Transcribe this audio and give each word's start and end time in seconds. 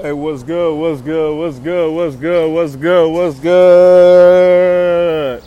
Hey, 0.00 0.12
what's 0.12 0.44
good? 0.44 0.78
What's 0.78 1.00
good? 1.00 1.36
What's 1.36 1.58
good? 1.58 1.92
What's 1.92 2.14
good? 2.14 2.52
What's 2.52 2.76
good? 2.76 3.10
What's 3.10 3.40
good? 3.40 5.42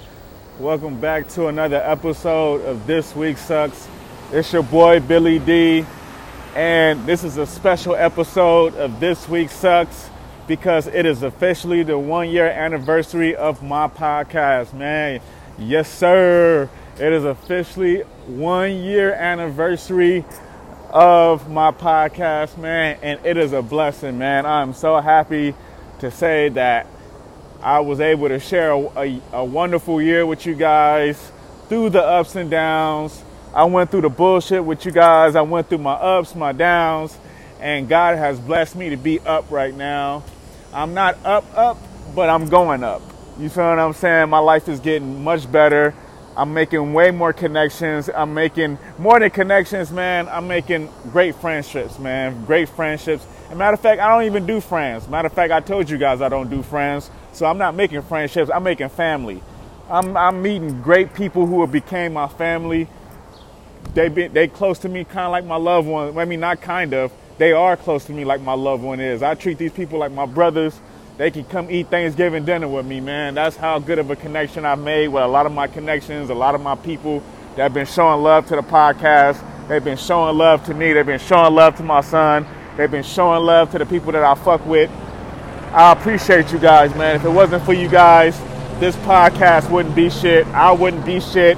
Welcome 0.60 1.00
back 1.00 1.30
to 1.30 1.48
another 1.48 1.78
episode 1.78 2.60
of 2.66 2.86
This 2.86 3.16
Week 3.16 3.38
Sucks. 3.38 3.88
It's 4.34 4.52
your 4.52 4.64
boy 4.64 5.00
Billy 5.00 5.40
D, 5.40 5.86
and 6.54 7.06
this 7.06 7.24
is 7.24 7.38
a 7.38 7.48
special 7.48 7.96
episode 7.96 8.76
of 8.76 9.00
This 9.00 9.30
Week 9.30 9.50
Sucks 9.50 10.10
because 10.48 10.88
it 10.88 11.06
is 11.06 11.24
officially 11.24 11.84
the 11.84 11.98
one 11.98 12.30
year 12.30 12.48
anniversary 12.48 13.34
of 13.34 13.64
my 13.64 13.88
podcast, 13.88 14.74
man. 14.74 15.22
Yes, 15.58 15.90
sir. 15.90 16.70
It 16.96 17.14
is 17.14 17.24
officially 17.24 18.02
one 18.28 18.84
year 18.84 19.14
anniversary 19.14 20.26
of 20.94 21.50
my 21.50 21.72
podcast, 21.72 22.58
man, 22.58 23.00
and 23.02 23.26
it 23.26 23.38
is 23.38 23.54
a 23.54 23.62
blessing, 23.62 24.18
man. 24.18 24.46
I'm 24.46 24.74
so 24.74 25.00
happy 25.00 25.56
to 26.00 26.12
say 26.12 26.50
that 26.50 26.88
I 27.62 27.80
was 27.80 28.00
able 28.00 28.28
to 28.28 28.40
share 28.40 28.72
a, 28.72 28.80
a, 28.98 29.22
a, 29.34 29.46
wonderful 29.46 30.02
year 30.02 30.26
with 30.26 30.46
you 30.46 30.56
guys 30.56 31.32
through 31.70 31.92
the 31.92 32.04
ups 32.04 32.36
and 32.36 32.50
downs. 32.50 33.24
I 33.54 33.66
went 33.66 33.92
through 33.92 34.02
the 34.02 34.10
bullshit 34.10 34.66
with 34.66 34.86
you 34.86 34.92
guys. 34.92 35.36
I 35.36 35.42
went 35.42 35.70
through 35.70 35.78
my 35.78 35.94
ups, 35.94 36.36
my 36.36 36.52
downs, 36.52 37.18
and 37.60 37.88
God 37.88 38.18
has 38.18 38.40
blessed 38.40 38.76
me 38.76 38.90
to 38.90 38.98
be 38.98 39.20
up 39.22 39.50
right 39.52 39.74
now. 39.74 40.24
I'm 40.74 40.94
not 40.94 41.18
up, 41.24 41.46
up, 41.56 41.78
but 42.16 42.30
I'm 42.30 42.50
going 42.50 42.84
up. 42.84 43.02
You 43.40 43.50
feel 43.50 43.70
what 43.70 43.80
I'm 43.80 43.94
saying? 43.94 44.30
My 44.30 44.40
life 44.40 44.68
is 44.68 44.80
getting 44.80 45.24
much 45.24 45.50
better. 45.50 45.94
I'm 46.36 46.54
making 46.54 46.94
way 46.94 47.12
more 47.12 47.34
connections. 47.34 48.10
I'm 48.10 48.34
making 48.34 48.78
more 48.98 49.20
than 49.20 49.30
connections, 49.32 49.92
man. 49.92 50.30
I'm 50.30 50.48
making 50.48 50.90
great 51.12 51.36
friendships, 51.36 52.00
man. 52.00 52.46
Great 52.46 52.70
friendships. 52.70 53.26
And 53.50 53.60
matter 53.60 53.74
of 53.74 53.82
fact, 53.82 54.00
I 54.02 54.08
don't 54.10 54.24
even 54.24 54.46
do 54.46 54.62
friends. 54.62 55.10
Matter 55.10 55.28
of 55.28 55.34
fact, 55.34 55.52
I 55.52 55.60
told 55.60 55.90
you 55.90 55.98
guys 55.98 56.22
I 56.22 56.30
don't 56.30 56.50
do 56.50 56.64
friends. 56.64 57.12
So 57.34 57.46
I'm 57.46 57.58
not 57.58 57.76
making 57.76 58.02
friendships. 58.04 58.50
I'm 58.54 58.64
making 58.64 58.90
family. 58.90 59.44
I'm, 59.90 60.16
I'm 60.16 60.42
meeting 60.42 60.82
great 60.82 61.14
people 61.14 61.46
who 61.46 61.60
have 61.62 61.72
became 61.72 62.14
my 62.14 62.30
family. 62.30 62.88
They 63.94 64.08
be, 64.08 64.28
they 64.28 64.48
close 64.48 64.80
to 64.80 64.90
me, 64.90 65.04
kind 65.04 65.26
of 65.26 65.32
like 65.32 65.44
my 65.44 65.58
loved 65.58 65.88
one. 65.88 66.18
I 66.18 66.24
mean, 66.24 66.40
not 66.40 66.62
kind 66.62 66.94
of. 66.94 67.12
They 67.40 67.52
are 67.52 67.76
close 67.76 68.06
to 68.06 68.14
me 68.14 68.24
like 68.24 68.40
my 68.40 68.54
loved 68.54 68.84
one 68.84 69.02
is. 69.02 69.22
I 69.22 69.36
treat 69.36 69.58
these 69.58 69.74
people 69.74 70.00
like 70.00 70.14
my 70.14 70.26
brothers 70.26 70.80
they 71.22 71.30
can 71.30 71.44
come 71.46 71.70
eat 71.70 71.88
Thanksgiving 71.88 72.46
dinner 72.46 72.68
with 72.68 72.84
me, 72.84 73.00
man. 73.00 73.36
That's 73.36 73.56
how 73.56 73.78
good 73.78 74.00
of 74.00 74.10
a 74.10 74.16
connection 74.16 74.66
I've 74.66 74.80
made 74.80 75.10
with 75.10 75.22
a 75.22 75.28
lot 75.28 75.46
of 75.46 75.52
my 75.52 75.68
connections, 75.68 76.32
a 76.32 76.34
lot 76.34 76.56
of 76.56 76.62
my 76.62 76.74
people 76.74 77.22
that 77.56 77.62
have 77.62 77.76
been 77.76 77.86
showing 77.86 78.24
love 78.24 78.48
to 78.48 78.56
the 78.56 78.64
podcast. 78.64 79.40
They've 79.68 79.84
been 79.84 80.00
showing 80.00 80.36
love 80.36 80.66
to 80.66 80.74
me. 80.74 80.94
They've 80.94 81.06
been 81.06 81.20
showing 81.20 81.54
love 81.54 81.76
to 81.76 81.84
my 81.84 82.02
son. 82.02 82.48
They've 82.76 82.90
been 82.90 83.04
showing 83.04 83.44
love 83.44 83.70
to 83.74 83.78
the 83.78 83.86
people 83.86 84.12
that 84.14 84.24
I 84.24 84.34
fuck 84.34 84.66
with. 84.66 84.90
I 85.74 85.92
appreciate 85.92 86.52
you 86.52 86.58
guys, 86.58 86.96
man. 86.96 87.18
If 87.18 87.24
it 87.24 87.30
wasn't 87.30 87.66
for 87.66 87.74
you 87.74 87.88
guys, 87.88 88.36
this 88.80 88.96
podcast 88.96 89.70
wouldn't 89.70 89.96
be 89.96 90.10
shit. 90.10 90.48
I 90.48 90.72
wouldn't 90.72 91.06
be 91.06 91.20
shit. 91.20 91.56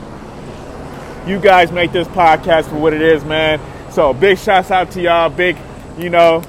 You 1.26 1.40
guys 1.40 1.72
make 1.72 1.94
this 1.94 2.10
podcast 2.10 2.66
for 2.66 2.76
what 2.76 2.92
it 2.92 3.02
is, 3.02 3.24
man. 3.24 3.62
So 3.94 4.14
big 4.14 4.40
shouts 4.40 4.72
out 4.72 4.92
to 4.92 5.02
y'all. 5.02 5.30
Big, 5.30 5.56
you 5.98 6.10
know, 6.10 6.44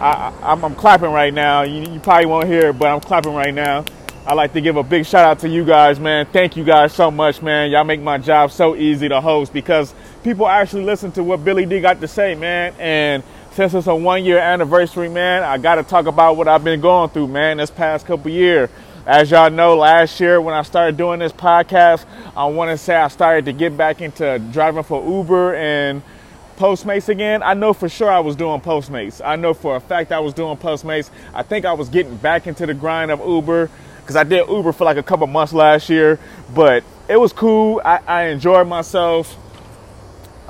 I, 0.00 0.52
am 0.52 0.74
clapping 0.76 1.10
right 1.10 1.32
now. 1.32 1.62
You, 1.62 1.92
you, 1.92 2.00
probably 2.00 2.24
won't 2.24 2.46
hear 2.46 2.70
it, 2.70 2.78
but 2.78 2.88
I'm 2.88 3.00
clapping 3.00 3.34
right 3.34 3.52
now. 3.52 3.84
I'd 4.26 4.34
like 4.34 4.54
to 4.54 4.60
give 4.62 4.76
a 4.76 4.82
big 4.82 5.04
shout 5.04 5.24
out 5.24 5.40
to 5.40 5.48
you 5.48 5.62
guys, 5.62 6.00
man. 6.00 6.24
Thank 6.24 6.56
you 6.56 6.64
guys 6.64 6.94
so 6.94 7.10
much, 7.10 7.42
man. 7.42 7.70
Y'all 7.70 7.84
make 7.84 8.00
my 8.00 8.16
job 8.16 8.50
so 8.50 8.76
easy 8.76 9.08
to 9.10 9.20
host 9.20 9.52
because 9.52 9.94
people 10.22 10.48
actually 10.48 10.84
listen 10.84 11.12
to 11.12 11.22
what 11.22 11.44
Billy 11.44 11.66
D 11.66 11.80
got 11.80 12.00
to 12.00 12.08
say, 12.08 12.34
man. 12.34 12.74
And 12.78 13.22
since 13.52 13.74
it's 13.74 13.88
a 13.88 13.94
one 13.94 14.24
year 14.24 14.38
anniversary, 14.38 15.10
man, 15.10 15.42
I 15.42 15.58
got 15.58 15.74
to 15.74 15.82
talk 15.82 16.06
about 16.06 16.36
what 16.38 16.48
I've 16.48 16.64
been 16.64 16.80
going 16.80 17.10
through, 17.10 17.28
man, 17.28 17.58
this 17.58 17.70
past 17.70 18.06
couple 18.06 18.30
years. 18.30 18.70
As 19.06 19.30
y'all 19.30 19.50
know, 19.50 19.76
last 19.76 20.18
year 20.18 20.40
when 20.40 20.54
I 20.54 20.62
started 20.62 20.96
doing 20.96 21.18
this 21.18 21.32
podcast, 21.32 22.06
I 22.34 22.46
want 22.46 22.70
to 22.70 22.78
say 22.78 22.94
I 22.94 23.08
started 23.08 23.44
to 23.46 23.52
get 23.52 23.76
back 23.76 24.00
into 24.00 24.38
driving 24.50 24.82
for 24.82 25.06
Uber 25.06 25.56
and 25.56 26.02
Postmates 26.60 27.08
again, 27.08 27.42
I 27.42 27.54
know 27.54 27.72
for 27.72 27.88
sure 27.88 28.10
I 28.10 28.18
was 28.18 28.36
doing 28.36 28.60
Postmates. 28.60 29.22
I 29.24 29.36
know 29.36 29.54
for 29.54 29.76
a 29.76 29.80
fact 29.80 30.12
I 30.12 30.20
was 30.20 30.34
doing 30.34 30.58
Postmates. 30.58 31.08
I 31.32 31.42
think 31.42 31.64
I 31.64 31.72
was 31.72 31.88
getting 31.88 32.16
back 32.16 32.46
into 32.46 32.66
the 32.66 32.74
grind 32.74 33.10
of 33.10 33.26
Uber 33.26 33.70
because 34.00 34.14
I 34.14 34.24
did 34.24 34.46
Uber 34.46 34.72
for 34.72 34.84
like 34.84 34.98
a 34.98 35.02
couple 35.02 35.26
months 35.26 35.54
last 35.54 35.88
year, 35.88 36.18
but 36.54 36.84
it 37.08 37.18
was 37.18 37.32
cool. 37.32 37.80
I, 37.82 38.00
I 38.06 38.22
enjoyed 38.24 38.68
myself. 38.68 39.38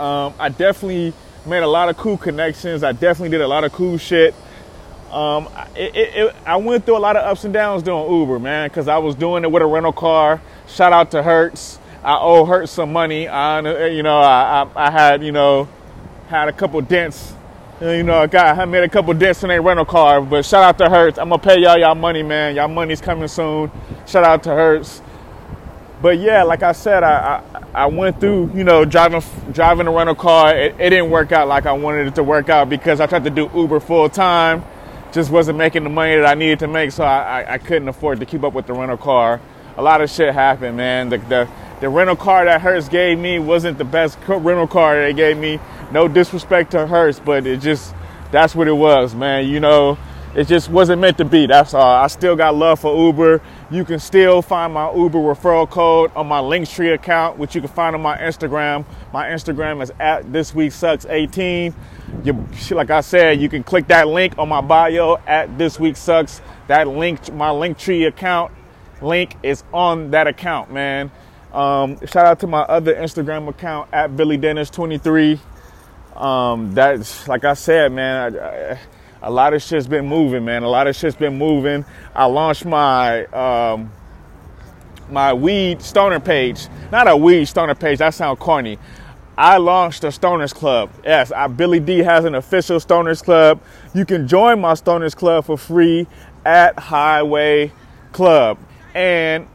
Um, 0.01 0.35
I 0.37 0.49
definitely 0.49 1.13
made 1.47 1.63
a 1.63 1.69
lot 1.69 1.89
of 1.89 1.97
cool 1.97 2.17
connections. 2.17 2.83
I 2.83 2.91
definitely 2.91 3.29
did 3.29 3.43
a 3.43 3.49
lot 3.49 3.63
of 3.63 3.71
cool 3.71 3.97
shit. 3.97 4.35
Um, 5.13 5.49
it, 5.77 5.95
it, 5.95 6.17
it, 6.17 6.37
I 6.45 6.57
went 6.57 6.87
through 6.87 6.97
a 6.97 6.99
lot 6.99 7.15
of 7.15 7.25
ups 7.25 7.45
and 7.45 7.55
downs 7.55 7.85
doing 7.85 8.11
Uber, 8.13 8.41
man, 8.41 8.69
because 8.69 8.89
I 8.89 8.99
was 8.99 9.15
doing 9.15 9.45
it 9.45 9.53
with 9.53 9.63
a 9.63 9.67
rental 9.67 9.93
car. 9.93 10.43
Shout 10.67 10.93
out 10.93 11.13
to 11.13 11.23
Hertz. 11.23 11.79
I 12.03 12.19
owe 12.19 12.47
Hertz 12.47 12.73
some 12.73 12.93
money. 12.93 13.29
I, 13.29 13.87
you 13.87 14.03
know, 14.03 14.19
I, 14.19 14.65
I, 14.75 14.87
I 14.89 14.91
had, 14.91 15.23
you 15.23 15.31
know, 15.31 15.69
had 16.31 16.49
a 16.49 16.53
couple 16.53 16.81
dents. 16.81 17.35
You 17.81 18.05
know, 18.05 18.23
I 18.23 18.27
got 18.29 18.57
I 18.57 18.65
made 18.65 18.85
a 18.85 18.89
couple 18.89 19.13
dents 19.15 19.43
in 19.43 19.49
their 19.49 19.61
rental 19.61 19.85
car, 19.85 20.21
but 20.21 20.45
shout 20.45 20.63
out 20.63 20.79
to 20.79 20.89
Hertz. 20.89 21.19
I'm 21.19 21.29
gonna 21.29 21.43
pay 21.43 21.59
y'all 21.59 21.77
y'all 21.77 21.97
money, 21.97 22.23
man. 22.23 22.55
Y'all 22.55 22.69
money's 22.69 23.01
coming 23.01 23.27
soon. 23.27 23.71
Shout 24.07 24.23
out 24.23 24.45
to 24.45 24.51
Hertz. 24.51 25.03
But 26.01 26.19
yeah, 26.19 26.45
like 26.45 26.63
I 26.63 26.71
said, 26.71 27.03
I, 27.03 27.43
I, 27.53 27.83
I 27.83 27.87
went 27.87 28.21
through, 28.21 28.53
you 28.55 28.63
know, 28.63 28.85
driving 28.85 29.23
driving 29.53 29.89
a 29.89 29.91
rental 29.91 30.15
car. 30.15 30.57
It, 30.57 30.77
it 30.79 30.91
didn't 30.91 31.11
work 31.11 31.33
out 31.33 31.49
like 31.49 31.67
I 31.67 31.73
wanted 31.73 32.07
it 32.07 32.15
to 32.15 32.23
work 32.23 32.49
out 32.49 32.69
because 32.69 33.01
I 33.01 33.07
tried 33.07 33.25
to 33.25 33.31
do 33.31 33.51
Uber 33.53 33.81
full 33.81 34.09
time, 34.09 34.63
just 35.13 35.33
wasn't 35.33 35.59
making 35.59 35.83
the 35.83 35.91
money 35.91 36.15
that 36.15 36.27
I 36.27 36.35
needed 36.35 36.61
to 36.61 36.69
make, 36.69 36.93
so 36.93 37.03
I, 37.03 37.43
I, 37.43 37.55
I 37.55 37.59
couldn't 37.59 37.89
afford 37.89 38.21
to 38.21 38.27
keep 38.27 38.45
up 38.45 38.53
with 38.53 38.69
the 38.69 38.73
rental 38.73 38.99
car. 38.99 39.41
A 39.77 39.83
lot 39.83 40.01
of 40.01 40.09
shit 40.09 40.33
happened, 40.33 40.77
man. 40.77 41.09
The, 41.09 41.19
the 41.19 41.49
the 41.81 41.89
rental 41.89 42.17
car 42.17 42.45
that 42.45 42.61
Hertz 42.61 42.89
gave 42.89 43.19
me 43.19 43.39
wasn't 43.39 43.79
the 43.79 43.85
best 43.85 44.19
rental 44.29 44.67
car 44.67 45.01
they 45.01 45.13
gave 45.13 45.37
me. 45.39 45.59
No 45.93 46.09
disrespect 46.09 46.73
to 46.73 46.87
Hertz, 46.87 47.19
but 47.19 47.47
it 47.47 47.61
just 47.61 47.95
that's 48.31 48.55
what 48.55 48.69
it 48.69 48.73
was, 48.73 49.15
man. 49.15 49.49
You 49.49 49.61
know, 49.61 49.99
it 50.35 50.47
just 50.47 50.69
wasn't 50.69 51.01
meant 51.01 51.19
to 51.19 51.25
be. 51.25 51.47
That's 51.47 51.75
all. 51.75 51.83
I 51.83 52.07
still 52.07 52.37
got 52.37 52.55
love 52.55 52.81
for 52.81 52.97
Uber. 52.97 53.41
You 53.71 53.85
can 53.85 53.99
still 53.99 54.43
find 54.43 54.73
my 54.73 54.93
Uber 54.95 55.19
referral 55.19 55.69
code 55.69 56.13
on 56.15 56.29
my 56.29 56.39
Linktree 56.39 56.95
account, 56.95 57.39
which 57.39 57.55
you 57.55 57.61
can 57.61 57.71
find 57.71 57.97
on 57.97 58.03
my 58.03 58.17
Instagram. 58.19 58.85
My 59.13 59.27
Instagram 59.27 59.83
is 59.83 59.91
at 59.99 60.33
this 60.33 60.55
week 60.55 60.73
sucks 60.73 61.07
18. 61.07 61.75
You, 62.23 62.47
like 62.71 62.91
I 62.91 63.01
said, 63.01 63.41
you 63.41 63.49
can 63.49 63.65
click 63.65 63.89
that 63.89 64.07
link 64.07 64.39
on 64.39 64.49
my 64.49 64.61
bio 64.61 65.17
at 65.27 65.59
this 65.59 65.81
week 65.81 65.97
sucks. 65.97 66.41
That 66.69 66.87
link, 66.87 67.33
my 67.33 67.49
Linktree 67.49 68.07
account 68.07 68.53
link 69.03 69.37
is 69.43 69.65
on 69.73 70.11
that 70.13 70.27
account, 70.27 70.73
man. 70.73 71.11
Um, 71.53 71.99
shout 72.07 72.27
out 72.27 72.41
to 72.41 72.47
my 72.47 72.61
other 72.61 72.95
Instagram 72.95 73.49
account 73.49 73.89
at 73.93 74.17
Billy 74.17 74.37
Dennis 74.37 74.71
23. 74.71 75.41
Um, 76.15 76.73
that's 76.73 77.27
like 77.29 77.45
I 77.45 77.55
said, 77.55 77.93
man. 77.93 78.37
I, 78.37 78.73
I, 78.73 78.81
a 79.23 79.31
lot 79.31 79.53
of 79.53 79.63
shit's 79.63 79.87
been 79.87 80.07
moving, 80.07 80.45
man. 80.45 80.63
A 80.63 80.69
lot 80.69 80.87
of 80.87 80.97
shit's 80.97 81.17
been 81.17 81.37
moving. 81.37 81.85
I 82.15 82.25
launched 82.27 82.65
my 82.65 83.25
um, 83.27 83.93
my 85.11 85.33
weed 85.33 85.83
stoner 85.83 86.21
page. 86.21 86.69
Not 86.91 87.09
a 87.09 87.17
weed 87.17 87.47
stoner 87.47 87.75
page. 87.75 87.99
That 87.99 88.15
sounds 88.15 88.39
corny. 88.39 88.79
I 89.37 89.57
launched 89.57 90.05
a 90.05 90.09
Stoners 90.09 90.53
Club. 90.53 90.91
Yes, 91.03 91.33
I, 91.33 91.47
Billy 91.47 91.81
D 91.81 92.01
has 92.01 92.27
an 92.27 92.35
official 92.35 92.79
Stoners 92.79 93.25
Club. 93.25 93.63
You 93.95 94.05
can 94.05 94.29
join 94.29 94.61
my 94.61 94.75
Stoners 94.75 95.17
Club 95.17 95.47
for 95.47 95.57
free 95.57 96.07
at 96.45 96.79
Highway 96.79 97.73
Club. 98.13 98.59
And 98.95 99.49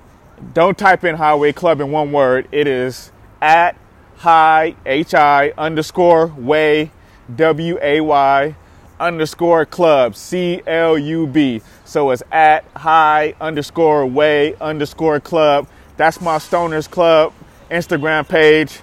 don't 0.54 0.78
type 0.78 1.04
in 1.04 1.16
Highway 1.16 1.54
Club 1.54 1.82
in 1.82 1.92
one 1.92 2.12
word. 2.12 2.48
It 2.52 2.68
is 2.68 3.12
at 3.42 3.78
high 4.18 4.76
H 4.86 5.14
I 5.14 5.54
underscore 5.58 6.28
way 6.28 6.92
W 7.36 7.78
A 7.82 8.02
Y 8.02 8.56
underscore 9.00 9.66
club 9.66 10.16
C 10.16 10.62
L 10.66 10.98
U 10.98 11.28
B. 11.28 11.62
So 11.84 12.12
it's 12.12 12.24
at 12.32 12.64
high 12.76 13.36
underscore 13.42 14.06
way 14.06 14.56
underscore 14.62 15.20
club. 15.20 15.68
That's 15.98 16.22
my 16.22 16.38
Stoners 16.38 16.90
Club 16.90 17.34
Instagram 17.70 18.28
page. 18.28 18.80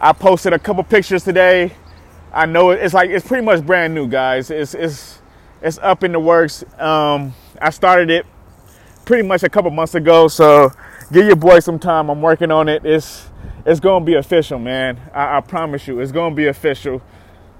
I 0.00 0.12
posted 0.12 0.52
a 0.52 0.58
couple 0.58 0.82
pictures 0.84 1.24
today. 1.24 1.72
I 2.32 2.46
know 2.46 2.70
it's 2.70 2.94
like 2.94 3.10
it's 3.10 3.26
pretty 3.26 3.44
much 3.44 3.64
brand 3.64 3.94
new, 3.94 4.08
guys. 4.08 4.50
It's 4.50 4.74
it's 4.74 5.20
it's 5.60 5.78
up 5.78 6.02
in 6.02 6.12
the 6.12 6.20
works. 6.20 6.64
Um, 6.78 7.34
I 7.60 7.70
started 7.70 8.10
it 8.10 8.26
pretty 9.04 9.26
much 9.26 9.42
a 9.42 9.48
couple 9.48 9.70
months 9.70 9.94
ago, 9.94 10.28
so 10.28 10.70
give 11.10 11.26
your 11.26 11.36
boy 11.36 11.60
some 11.60 11.78
time. 11.78 12.08
I'm 12.10 12.22
working 12.22 12.50
on 12.50 12.68
it. 12.68 12.84
It's 12.84 13.28
it's 13.64 13.80
gonna 13.80 14.04
be 14.04 14.14
official, 14.14 14.58
man. 14.58 15.00
I, 15.14 15.38
I 15.38 15.40
promise 15.40 15.86
you, 15.86 16.00
it's 16.00 16.12
gonna 16.12 16.34
be 16.34 16.46
official. 16.46 17.02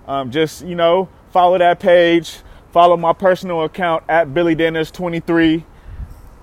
Um, 0.06 0.30
just 0.30 0.64
you 0.64 0.74
know, 0.74 1.08
follow 1.30 1.58
that 1.58 1.80
page. 1.80 2.38
Follow 2.72 2.96
my 2.96 3.12
personal 3.12 3.62
account 3.64 4.04
at 4.08 4.32
Billy 4.32 4.54
Dennis 4.54 4.90
23. 4.90 5.64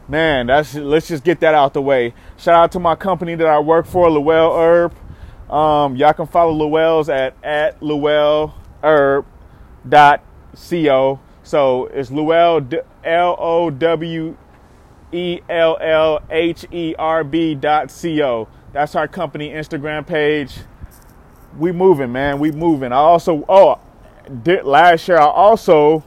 Man, 0.07 0.47
that's 0.47 0.75
let's 0.75 1.07
just 1.07 1.23
get 1.23 1.39
that 1.41 1.53
out 1.53 1.73
the 1.73 1.81
way. 1.81 2.13
Shout 2.37 2.55
out 2.55 2.71
to 2.73 2.79
my 2.79 2.95
company 2.95 3.35
that 3.35 3.47
I 3.47 3.59
work 3.59 3.85
for, 3.85 4.09
Lowell 4.09 4.55
Herb. 4.57 4.93
Um, 5.51 5.95
y'all 5.95 6.13
can 6.13 6.27
follow 6.27 6.51
Lowell's 6.51 7.09
at 7.09 7.35
at 7.43 7.81
Lowell 7.81 8.53
Herb 8.83 9.25
dot 9.87 10.23
co. 10.69 11.19
So 11.43 11.87
it's 11.87 12.11
Lowell 12.11 12.67
L 13.03 13.35
O 13.39 13.69
W 13.71 14.37
E 15.11 15.39
L 15.49 15.77
L 15.81 16.21
H 16.29 16.65
E 16.71 16.95
R 16.97 17.23
B 17.23 17.55
dot 17.55 17.91
C 17.91 18.21
O. 18.21 18.47
That's 18.71 18.95
our 18.95 19.07
company 19.07 19.49
Instagram 19.49 20.05
page. 20.05 20.55
We 21.57 21.71
moving, 21.71 22.11
man. 22.11 22.39
We 22.39 22.51
moving. 22.51 22.91
I 22.91 22.97
also 22.97 23.43
oh 23.49 23.79
did 24.43 24.63
last 24.65 25.07
year 25.07 25.17
I 25.17 25.25
also 25.25 26.03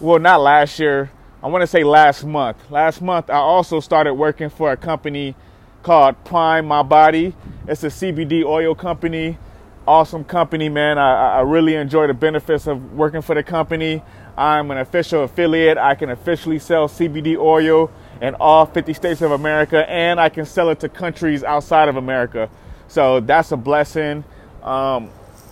well 0.00 0.18
not 0.18 0.40
last 0.40 0.78
year. 0.78 1.10
I 1.42 1.46
want 1.46 1.62
to 1.62 1.66
say 1.66 1.84
last 1.84 2.24
month. 2.24 2.70
Last 2.70 3.00
month 3.00 3.30
I 3.30 3.36
also 3.36 3.80
started 3.80 4.14
working 4.14 4.50
for 4.50 4.72
a 4.72 4.76
company 4.76 5.34
called 5.82 6.22
Prime 6.24 6.66
My 6.66 6.82
Body. 6.82 7.34
It's 7.66 7.82
a 7.84 7.88
CBD 7.88 8.44
oil 8.44 8.74
company. 8.74 9.38
Awesome 9.86 10.22
company, 10.22 10.68
man. 10.68 10.98
I, 10.98 11.38
I 11.38 11.40
really 11.40 11.74
enjoy 11.74 12.08
the 12.08 12.14
benefits 12.14 12.66
of 12.66 12.92
working 12.92 13.22
for 13.22 13.34
the 13.34 13.42
company. 13.42 14.02
I'm 14.36 14.70
an 14.70 14.76
official 14.76 15.22
affiliate. 15.24 15.78
I 15.78 15.94
can 15.94 16.10
officially 16.10 16.58
sell 16.58 16.88
CBD 16.88 17.38
oil 17.38 17.90
in 18.20 18.34
all 18.36 18.66
50 18.66 18.92
states 18.94 19.22
of 19.22 19.30
America, 19.30 19.88
and 19.88 20.20
I 20.20 20.28
can 20.28 20.44
sell 20.44 20.70
it 20.70 20.80
to 20.80 20.88
countries 20.88 21.44
outside 21.44 21.88
of 21.88 21.96
America. 21.96 22.50
So 22.88 23.20
that's 23.20 23.52
a 23.52 23.56
blessing. 23.56 24.24
Um, 24.62 25.10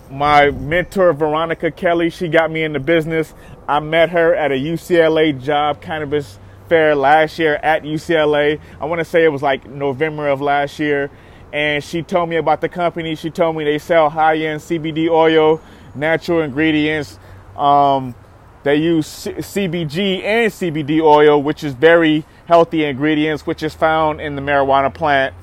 my 0.09 0.51
mentor, 0.51 1.13
Veronica 1.13 1.71
Kelly, 1.71 2.09
she 2.09 2.27
got 2.27 2.51
me 2.51 2.63
in 2.63 2.73
the 2.73 2.79
business. 2.79 3.33
I 3.67 3.79
met 3.79 4.09
her 4.09 4.33
at 4.33 4.51
a 4.51 4.55
UCLA 4.55 5.41
job 5.41 5.81
cannabis 5.81 6.39
fair 6.67 6.95
last 6.95 7.39
year 7.39 7.55
at 7.55 7.83
UCLA. 7.83 8.59
I 8.79 8.85
want 8.85 8.99
to 8.99 9.05
say 9.05 9.23
it 9.23 9.29
was 9.29 9.41
like 9.41 9.65
November 9.65 10.27
of 10.27 10.41
last 10.41 10.79
year. 10.79 11.09
And 11.53 11.83
she 11.83 12.03
told 12.03 12.29
me 12.29 12.35
about 12.35 12.61
the 12.61 12.69
company. 12.69 13.15
She 13.15 13.29
told 13.29 13.55
me 13.55 13.63
they 13.63 13.79
sell 13.79 14.09
high 14.09 14.37
end 14.37 14.61
CBD 14.61 15.09
oil, 15.09 15.61
natural 15.95 16.41
ingredients. 16.41 17.19
Um, 17.55 18.15
they 18.63 18.75
use 18.75 19.07
C- 19.07 19.31
CBG 19.31 20.23
and 20.23 20.51
CBD 20.51 21.01
oil, 21.01 21.41
which 21.41 21.63
is 21.63 21.73
very 21.73 22.25
healthy 22.47 22.85
ingredients, 22.85 23.45
which 23.45 23.61
is 23.61 23.75
found 23.75 24.21
in 24.21 24.35
the 24.35 24.41
marijuana 24.41 24.91
plant. 24.93 25.35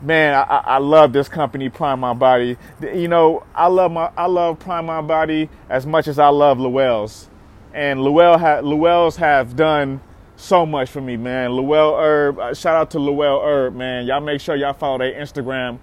Man, 0.00 0.34
I, 0.34 0.42
I 0.42 0.78
love 0.78 1.12
this 1.12 1.28
company, 1.28 1.68
Prime 1.68 2.00
My 2.00 2.14
Body. 2.14 2.56
You 2.80 3.08
know, 3.08 3.44
I 3.54 3.66
love 3.66 3.92
my 3.92 4.10
I 4.16 4.24
love 4.26 4.58
Prime 4.58 4.86
My 4.86 5.02
Body 5.02 5.50
as 5.68 5.86
much 5.86 6.08
as 6.08 6.18
I 6.18 6.28
love 6.28 6.58
Lowell's, 6.58 7.28
and 7.72 8.00
Lowell 8.00 8.38
ha- 8.38 8.60
Lowell's 8.60 9.16
have 9.16 9.56
done 9.56 10.00
so 10.36 10.64
much 10.66 10.90
for 10.90 11.00
me, 11.00 11.16
man. 11.16 11.52
Lowell 11.52 11.96
Herb, 11.96 12.38
uh, 12.38 12.52
shout 12.54 12.76
out 12.76 12.90
to 12.92 12.98
Lowell 12.98 13.40
Herb, 13.42 13.74
man. 13.74 14.06
Y'all 14.06 14.20
make 14.20 14.40
sure 14.40 14.56
y'all 14.56 14.74
follow 14.74 14.98
their 14.98 15.12
Instagram 15.12 15.78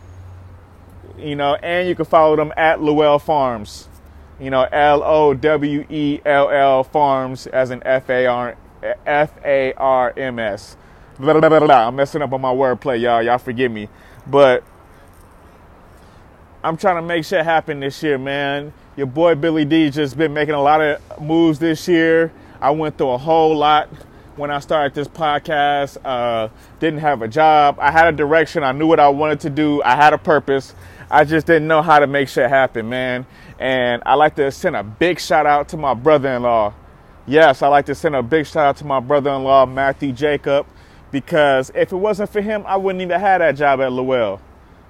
You 1.19 1.37
know, 1.37 1.55
and 1.57 1.89
you 1.89 1.95
can 1.95 2.05
follow 2.05 2.37
them 2.37 2.53
at 2.57 2.83
Lowell 2.83 3.19
Farms. 3.19 3.89
You 4.41 4.51
know, 4.51 4.63
L 4.73 5.03
O 5.03 5.35
W 5.35 5.87
E 5.89 6.21
L 6.25 6.51
L 6.51 6.85
Farms 6.85 7.47
as 7.47 7.71
an 7.71 7.83
F 7.85 8.11
A 8.11 8.27
R 8.27 8.57
F 9.07 9.33
A 9.45 9.73
R 9.75 10.13
M 10.17 10.39
S. 10.39 10.77
I'm 11.19 11.97
messing 11.97 12.23
up 12.23 12.33
on 12.33 12.41
my 12.41 12.53
wordplay, 12.53 13.01
y'all. 13.01 13.23
Y'all 13.23 13.39
forgive 13.39 13.71
me. 13.71 13.89
But 14.27 14.65
I'm 16.65 16.77
trying 16.77 16.97
to 16.97 17.03
make 17.03 17.25
shit 17.25 17.45
happen 17.45 17.81
this 17.81 18.03
year, 18.03 18.19
man. 18.19 18.73
Your 18.97 19.07
boy 19.07 19.35
Billy 19.35 19.65
D 19.65 19.91
just 19.91 20.17
been 20.17 20.33
making 20.33 20.55
a 20.55 20.63
lot 20.63 20.81
of 20.81 21.21
moves 21.21 21.59
this 21.59 21.87
year. 21.89 22.33
I 22.61 22.71
went 22.71 22.99
through 22.99 23.11
a 23.11 23.19
whole 23.19 23.57
lot 23.57 23.89
when 24.37 24.51
I 24.51 24.61
started 24.61 24.95
this 24.95 25.09
podcast. 25.09 25.99
Uh, 26.05 26.49
didn't 26.79 27.01
have 27.01 27.23
a 27.23 27.29
job. 27.29 27.79
I 27.81 27.91
had 27.91 28.07
a 28.07 28.17
direction. 28.17 28.63
I 28.63 28.73
knew 28.73 28.87
what 28.87 29.01
I 29.01 29.09
wanted 29.09 29.41
to 29.41 29.51
do. 29.51 29.83
I 29.83 29.97
had 29.97 30.13
a 30.13 30.19
purpose. 30.19 30.75
I 31.13 31.25
just 31.25 31.47
didn't 31.47 31.69
know 31.69 31.83
how 31.83 32.01
to 32.01 32.09
make 32.09 32.29
shit 32.29 32.49
happen, 32.49 32.89
man. 32.89 33.27
And 33.61 34.03
I 34.05 34.15
like 34.15 34.35
to 34.37 34.51
send 34.51 34.75
a 34.75 34.83
big 34.83 35.21
shout 35.21 35.47
out 35.47 35.69
to 35.69 35.77
my 35.77 35.95
brother 35.95 36.31
in 36.31 36.43
law. 36.43 36.75
Yes, 37.27 37.63
I 37.63 37.69
like 37.69 37.87
to 37.87 37.95
send 37.95 38.17
a 38.17 38.23
big 38.23 38.47
shout 38.47 38.67
out 38.67 38.77
to 38.79 38.85
my 38.85 38.99
brother 38.99 39.31
in 39.31 39.45
law, 39.45 39.65
Matthew 39.67 40.13
Jacob 40.13 40.67
because 41.13 41.71
if 41.75 41.93
it 41.93 41.97
wasn't 41.97 42.31
for 42.31 42.41
him, 42.41 42.65
I 42.67 42.77
wouldn't 42.77 43.03
even 43.03 43.21
have 43.21 43.39
that 43.41 43.53
job 43.53 43.81
at 43.81 43.93
Lowell. 43.93 44.41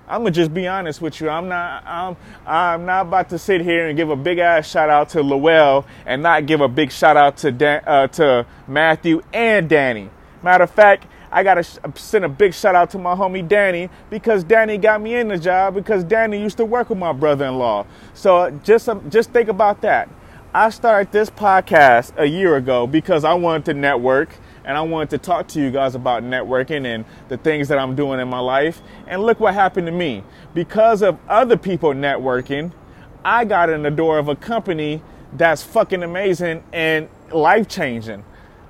I'm 0.08 0.22
gonna 0.22 0.30
just 0.30 0.54
be 0.54 0.66
honest 0.66 1.00
with 1.00 1.20
you. 1.20 1.28
I'm 1.28 1.48
not. 1.48 1.84
I'm. 1.86 2.16
I'm 2.46 2.86
not 2.86 3.02
about 3.02 3.28
to 3.30 3.38
sit 3.38 3.60
here 3.60 3.88
and 3.88 3.96
give 3.96 4.10
a 4.10 4.16
big 4.16 4.38
ass 4.38 4.68
shout 4.68 4.90
out 4.90 5.10
to 5.10 5.22
Lowell 5.22 5.86
and 6.06 6.22
not 6.22 6.46
give 6.46 6.60
a 6.60 6.68
big 6.68 6.90
shout 6.90 7.16
out 7.16 7.36
to 7.38 7.52
Dan, 7.52 7.82
uh, 7.86 8.06
to 8.08 8.46
Matthew 8.66 9.22
and 9.32 9.68
Danny. 9.68 10.10
Matter 10.42 10.64
of 10.64 10.70
fact, 10.70 11.06
I 11.32 11.42
gotta 11.42 11.62
sh- 11.62 11.78
send 11.94 12.24
a 12.24 12.28
big 12.28 12.52
shout 12.52 12.74
out 12.74 12.90
to 12.90 12.98
my 12.98 13.14
homie 13.14 13.46
Danny 13.46 13.88
because 14.10 14.44
Danny 14.44 14.76
got 14.76 15.00
me 15.00 15.16
in 15.16 15.28
the 15.28 15.38
job 15.38 15.74
because 15.74 16.04
Danny 16.04 16.40
used 16.40 16.58
to 16.58 16.64
work 16.64 16.90
with 16.90 16.98
my 16.98 17.12
brother-in-law. 17.12 17.86
So 18.12 18.50
just 18.62 18.88
um, 18.88 19.08
just 19.10 19.30
think 19.30 19.48
about 19.48 19.80
that. 19.80 20.08
I 20.54 20.68
started 20.68 21.10
this 21.10 21.30
podcast 21.30 22.12
a 22.18 22.26
year 22.26 22.56
ago 22.56 22.86
because 22.86 23.24
I 23.24 23.32
wanted 23.32 23.64
to 23.64 23.74
network 23.74 24.36
and 24.66 24.76
I 24.76 24.82
wanted 24.82 25.08
to 25.10 25.18
talk 25.18 25.48
to 25.48 25.60
you 25.60 25.70
guys 25.70 25.94
about 25.94 26.22
networking 26.22 26.84
and 26.84 27.06
the 27.30 27.38
things 27.38 27.68
that 27.68 27.78
I'm 27.78 27.96
doing 27.96 28.20
in 28.20 28.28
my 28.28 28.38
life. 28.38 28.82
And 29.06 29.22
look 29.22 29.40
what 29.40 29.54
happened 29.54 29.86
to 29.86 29.92
me. 29.92 30.22
Because 30.52 31.00
of 31.00 31.18
other 31.26 31.56
people 31.56 31.94
networking, 31.94 32.72
I 33.24 33.46
got 33.46 33.70
in 33.70 33.82
the 33.82 33.90
door 33.90 34.18
of 34.18 34.28
a 34.28 34.36
company 34.36 35.02
that's 35.32 35.62
fucking 35.62 36.02
amazing 36.02 36.62
and 36.74 37.08
life 37.32 37.66
changing. 37.66 38.22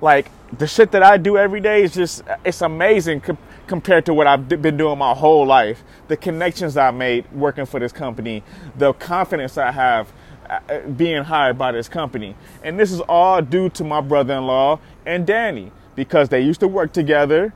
Like 0.03 0.29
the 0.57 0.67
shit 0.67 0.91
that 0.91 1.01
I 1.01 1.15
do 1.15 1.37
every 1.37 1.61
day 1.61 1.81
is 1.81 1.93
just, 1.93 2.23
it's 2.43 2.61
amazing 2.61 3.21
co- 3.21 3.37
compared 3.67 4.05
to 4.07 4.13
what 4.13 4.27
I've 4.27 4.49
been 4.49 4.75
doing 4.75 4.97
my 4.97 5.13
whole 5.13 5.45
life. 5.45 5.81
The 6.09 6.17
connections 6.17 6.75
I 6.75 6.91
made 6.91 7.31
working 7.31 7.65
for 7.65 7.79
this 7.79 7.93
company, 7.93 8.43
the 8.77 8.91
confidence 8.91 9.57
I 9.57 9.71
have 9.71 10.11
uh, 10.49 10.79
being 10.97 11.23
hired 11.23 11.57
by 11.57 11.71
this 11.71 11.87
company. 11.87 12.35
And 12.65 12.77
this 12.77 12.91
is 12.91 12.99
all 12.99 13.41
due 13.41 13.69
to 13.69 13.85
my 13.85 14.01
brother 14.01 14.33
in 14.33 14.45
law 14.45 14.81
and 15.05 15.25
Danny 15.25 15.71
because 15.95 16.27
they 16.27 16.41
used 16.41 16.59
to 16.59 16.67
work 16.67 16.91
together 16.91 17.53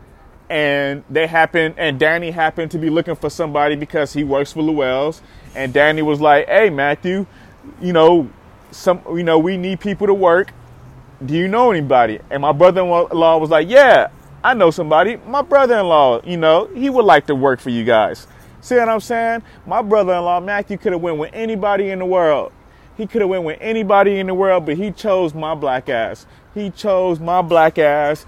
and 0.49 1.03
they 1.09 1.27
happened 1.27 1.75
and 1.77 1.99
Danny 1.99 2.31
happened 2.31 2.71
to 2.71 2.77
be 2.77 2.89
looking 2.89 3.15
for 3.17 3.29
somebody 3.29 3.75
because 3.75 4.13
he 4.13 4.23
works 4.23 4.53
for 4.53 4.61
Lowell's 4.61 5.21
and 5.53 5.73
Danny 5.73 6.01
was 6.01 6.21
like, 6.21 6.47
"Hey 6.47 6.69
Matthew, 6.69 7.25
you 7.81 7.91
know, 7.91 8.29
some 8.71 9.01
you 9.09 9.23
know, 9.23 9.37
we 9.37 9.57
need 9.57 9.81
people 9.81 10.07
to 10.07 10.13
work. 10.13 10.53
Do 11.25 11.33
you 11.33 11.47
know 11.47 11.71
anybody?" 11.71 12.19
And 12.29 12.41
my 12.41 12.51
brother-in-law 12.51 13.37
was 13.37 13.49
like, 13.49 13.69
"Yeah, 13.69 14.07
I 14.43 14.53
know 14.53 14.71
somebody. 14.71 15.17
My 15.27 15.41
brother-in-law, 15.41 16.21
you 16.25 16.37
know, 16.37 16.69
he 16.75 16.89
would 16.89 17.05
like 17.05 17.27
to 17.27 17.35
work 17.35 17.59
for 17.59 17.69
you 17.69 17.83
guys." 17.83 18.27
See 18.61 18.75
what 18.75 18.89
I'm 18.89 18.99
saying? 18.99 19.43
My 19.65 19.81
brother-in-law 19.81 20.41
Matthew 20.41 20.77
could 20.77 20.91
have 20.91 21.01
went 21.01 21.17
with 21.17 21.29
anybody 21.33 21.89
in 21.89 21.99
the 21.99 22.05
world. 22.05 22.51
He 22.97 23.05
could 23.05 23.21
have 23.21 23.29
went 23.29 23.43
with 23.43 23.57
anybody 23.61 24.19
in 24.19 24.27
the 24.27 24.33
world, 24.33 24.65
but 24.65 24.77
he 24.77 24.91
chose 24.91 25.33
my 25.33 25.53
black 25.53 25.87
ass. 25.87 26.25
He 26.53 26.71
chose 26.71 27.19
my 27.19 27.41
black 27.41 27.77
ass. 27.77 28.25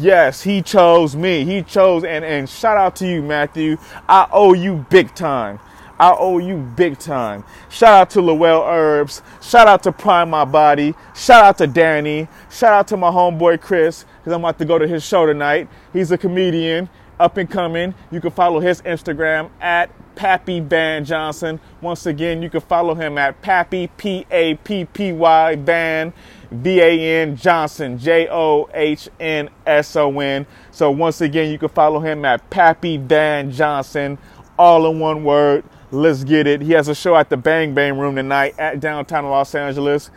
Yes, 0.00 0.42
he 0.42 0.62
chose 0.62 1.14
me. 1.14 1.44
He 1.44 1.62
chose, 1.62 2.04
and, 2.04 2.24
and 2.24 2.48
shout 2.48 2.76
out 2.76 2.96
to 2.96 3.08
you, 3.08 3.22
Matthew. 3.22 3.76
I 4.08 4.26
owe 4.32 4.52
you 4.52 4.84
big 4.90 5.14
time. 5.14 5.60
I 5.98 6.14
owe 6.18 6.38
you 6.38 6.56
big 6.56 6.98
time. 6.98 7.44
Shout 7.70 7.94
out 7.94 8.10
to 8.10 8.20
Lowell 8.20 8.62
Herbs. 8.62 9.22
Shout 9.40 9.68
out 9.68 9.82
to 9.84 9.92
Prime 9.92 10.30
My 10.30 10.44
Body. 10.44 10.94
Shout 11.14 11.44
out 11.44 11.58
to 11.58 11.66
Danny. 11.66 12.28
Shout 12.50 12.72
out 12.72 12.88
to 12.88 12.96
my 12.96 13.10
homeboy 13.10 13.60
Chris, 13.60 14.04
because 14.18 14.32
I'm 14.32 14.40
about 14.40 14.58
to 14.58 14.64
go 14.64 14.78
to 14.78 14.88
his 14.88 15.04
show 15.04 15.26
tonight. 15.26 15.68
He's 15.92 16.10
a 16.10 16.18
comedian, 16.18 16.88
up 17.20 17.36
and 17.36 17.48
coming. 17.48 17.94
You 18.10 18.20
can 18.20 18.32
follow 18.32 18.60
his 18.60 18.82
Instagram 18.82 19.50
at 19.60 19.90
Pappy 20.16 20.60
Van 20.60 21.04
Johnson. 21.04 21.60
Once 21.80 22.06
again, 22.06 22.42
you 22.42 22.50
can 22.50 22.60
follow 22.60 22.94
him 22.94 23.18
at 23.18 23.40
Pappy, 23.42 23.88
P 23.96 24.26
A 24.30 24.54
P 24.56 24.84
P 24.84 25.12
Y 25.12 25.56
Van 25.56 26.12
V 26.50 26.80
A 26.80 27.22
N 27.22 27.36
Johnson, 27.36 27.98
J 27.98 28.28
O 28.30 28.68
H 28.72 29.08
N 29.18 29.48
S 29.66 29.96
O 29.96 30.20
N. 30.20 30.46
So 30.70 30.90
once 30.90 31.20
again, 31.20 31.50
you 31.50 31.58
can 31.58 31.68
follow 31.68 32.00
him 32.00 32.24
at 32.24 32.48
Pappy 32.50 32.96
Van 32.96 33.50
Johnson, 33.50 34.18
all 34.56 34.88
in 34.90 35.00
one 35.00 35.24
word. 35.24 35.64
Let's 35.94 36.24
get 36.24 36.48
it. 36.48 36.60
He 36.60 36.72
has 36.72 36.88
a 36.88 36.94
show 36.94 37.14
at 37.14 37.30
the 37.30 37.36
Bang 37.36 37.72
Bang 37.72 37.96
Room 37.96 38.16
tonight 38.16 38.56
at 38.58 38.80
downtown 38.80 39.26
Los 39.26 39.54
Angeles. 39.54 40.10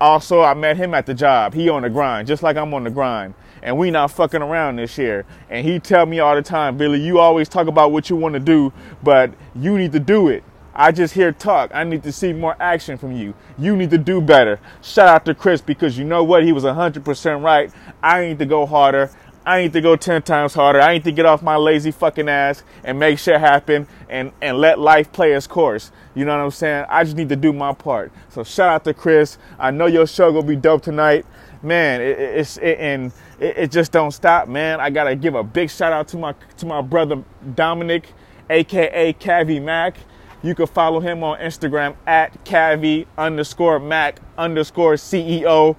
Also, 0.00 0.42
I 0.42 0.54
met 0.54 0.76
him 0.76 0.94
at 0.94 1.06
the 1.06 1.14
job. 1.14 1.54
He 1.54 1.68
on 1.68 1.82
the 1.82 1.90
grind, 1.90 2.28
just 2.28 2.44
like 2.44 2.56
I'm 2.56 2.72
on 2.72 2.84
the 2.84 2.90
grind. 2.90 3.34
And 3.64 3.76
we 3.76 3.90
not 3.90 4.12
fucking 4.12 4.42
around 4.42 4.76
this 4.76 4.96
year. 4.96 5.26
And 5.50 5.66
he 5.66 5.80
tell 5.80 6.06
me 6.06 6.20
all 6.20 6.36
the 6.36 6.42
time, 6.42 6.76
Billy, 6.76 7.00
you 7.00 7.18
always 7.18 7.48
talk 7.48 7.66
about 7.66 7.90
what 7.90 8.10
you 8.10 8.16
want 8.16 8.34
to 8.34 8.40
do, 8.40 8.72
but 9.02 9.34
you 9.56 9.76
need 9.76 9.90
to 9.90 10.00
do 10.00 10.28
it. 10.28 10.44
I 10.72 10.92
just 10.92 11.14
hear 11.14 11.32
talk. 11.32 11.72
I 11.74 11.82
need 11.82 12.04
to 12.04 12.12
see 12.12 12.32
more 12.32 12.56
action 12.60 12.96
from 12.96 13.10
you. 13.10 13.34
You 13.58 13.76
need 13.76 13.90
to 13.90 13.98
do 13.98 14.20
better. 14.20 14.60
Shout 14.82 15.08
out 15.08 15.24
to 15.24 15.34
Chris 15.34 15.60
because 15.60 15.98
you 15.98 16.04
know 16.04 16.22
what? 16.22 16.44
He 16.44 16.52
was 16.52 16.62
100% 16.62 17.42
right. 17.42 17.72
I 18.02 18.24
need 18.24 18.38
to 18.38 18.46
go 18.46 18.66
harder. 18.66 19.10
I 19.44 19.62
need 19.62 19.72
to 19.72 19.80
go 19.80 19.96
10 19.96 20.22
times 20.22 20.54
harder. 20.54 20.80
I 20.80 20.94
need 20.94 21.04
to 21.04 21.12
get 21.12 21.26
off 21.26 21.42
my 21.42 21.56
lazy 21.56 21.90
fucking 21.90 22.28
ass 22.28 22.62
and 22.84 22.98
make 22.98 23.18
shit 23.18 23.40
happen 23.40 23.88
and, 24.08 24.30
and 24.40 24.58
let 24.58 24.78
life 24.78 25.10
play 25.12 25.32
its 25.32 25.48
course. 25.48 25.90
You 26.14 26.24
know 26.24 26.36
what 26.36 26.44
I'm 26.44 26.50
saying? 26.52 26.86
I 26.88 27.02
just 27.02 27.16
need 27.16 27.28
to 27.30 27.36
do 27.36 27.52
my 27.52 27.72
part. 27.72 28.12
So 28.28 28.44
shout 28.44 28.68
out 28.68 28.84
to 28.84 28.94
Chris. 28.94 29.38
I 29.58 29.72
know 29.72 29.86
your 29.86 30.06
show 30.06 30.30
gonna 30.32 30.46
be 30.46 30.56
dope 30.56 30.82
tonight. 30.82 31.26
Man, 31.60 32.00
it, 32.00 32.18
it's, 32.18 32.56
it, 32.58 32.78
and 32.78 33.12
it, 33.40 33.56
it 33.56 33.70
just 33.72 33.90
don't 33.90 34.12
stop, 34.12 34.46
man. 34.48 34.80
I 34.80 34.90
gotta 34.90 35.16
give 35.16 35.34
a 35.34 35.42
big 35.42 35.70
shout 35.70 35.92
out 35.92 36.06
to 36.08 36.16
my 36.16 36.34
to 36.58 36.66
my 36.66 36.80
brother 36.80 37.22
Dominic, 37.54 38.12
aka 38.48 39.12
Cavy 39.14 39.58
Mac. 39.58 39.96
You 40.44 40.54
can 40.54 40.66
follow 40.66 41.00
him 41.00 41.22
on 41.24 41.38
Instagram 41.38 41.96
at 42.06 42.44
Cavy 42.44 43.06
underscore 43.16 43.78
Mac 43.78 44.20
underscore 44.36 44.94
CEO. 44.94 45.76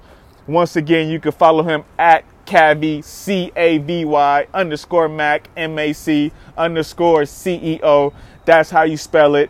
Once 0.48 0.76
again, 0.76 1.10
you 1.10 1.20
can 1.20 1.32
follow 1.32 1.64
him 1.64 1.84
at 1.98 2.26
Cavy, 2.46 3.02
C 3.02 3.52
A 3.56 3.78
V 3.80 4.06
Y 4.06 4.48
underscore 4.54 5.10
Mac, 5.10 5.50
M 5.56 5.78
A 5.80 5.94
C 5.94 6.32
underscore 6.58 7.22
CEO. 7.24 8.14
That's 8.46 8.70
how 8.70 8.84
you 8.84 8.98
spell 8.98 9.36
it. 9.36 9.50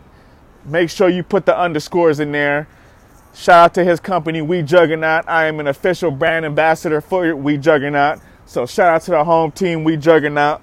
Make 0.64 0.90
sure 0.90 1.08
you 1.08 1.22
put 1.22 1.46
the 1.46 1.58
underscores 1.58 2.20
in 2.20 2.32
there. 2.32 2.68
Shout 3.34 3.64
out 3.64 3.74
to 3.74 3.84
his 3.84 3.98
company, 4.00 4.42
We 4.42 4.62
Juggernaut. 4.62 5.28
I 5.28 5.46
am 5.46 5.58
an 5.60 5.66
official 5.66 6.10
brand 6.10 6.46
ambassador 6.46 7.00
for 7.00 7.34
We 7.34 7.58
Juggernaut. 7.58 8.20
So 8.46 8.64
shout 8.64 8.94
out 8.94 9.02
to 9.02 9.10
the 9.10 9.24
home 9.24 9.50
team, 9.50 9.84
We 9.84 9.96
Juggernaut. 9.96 10.60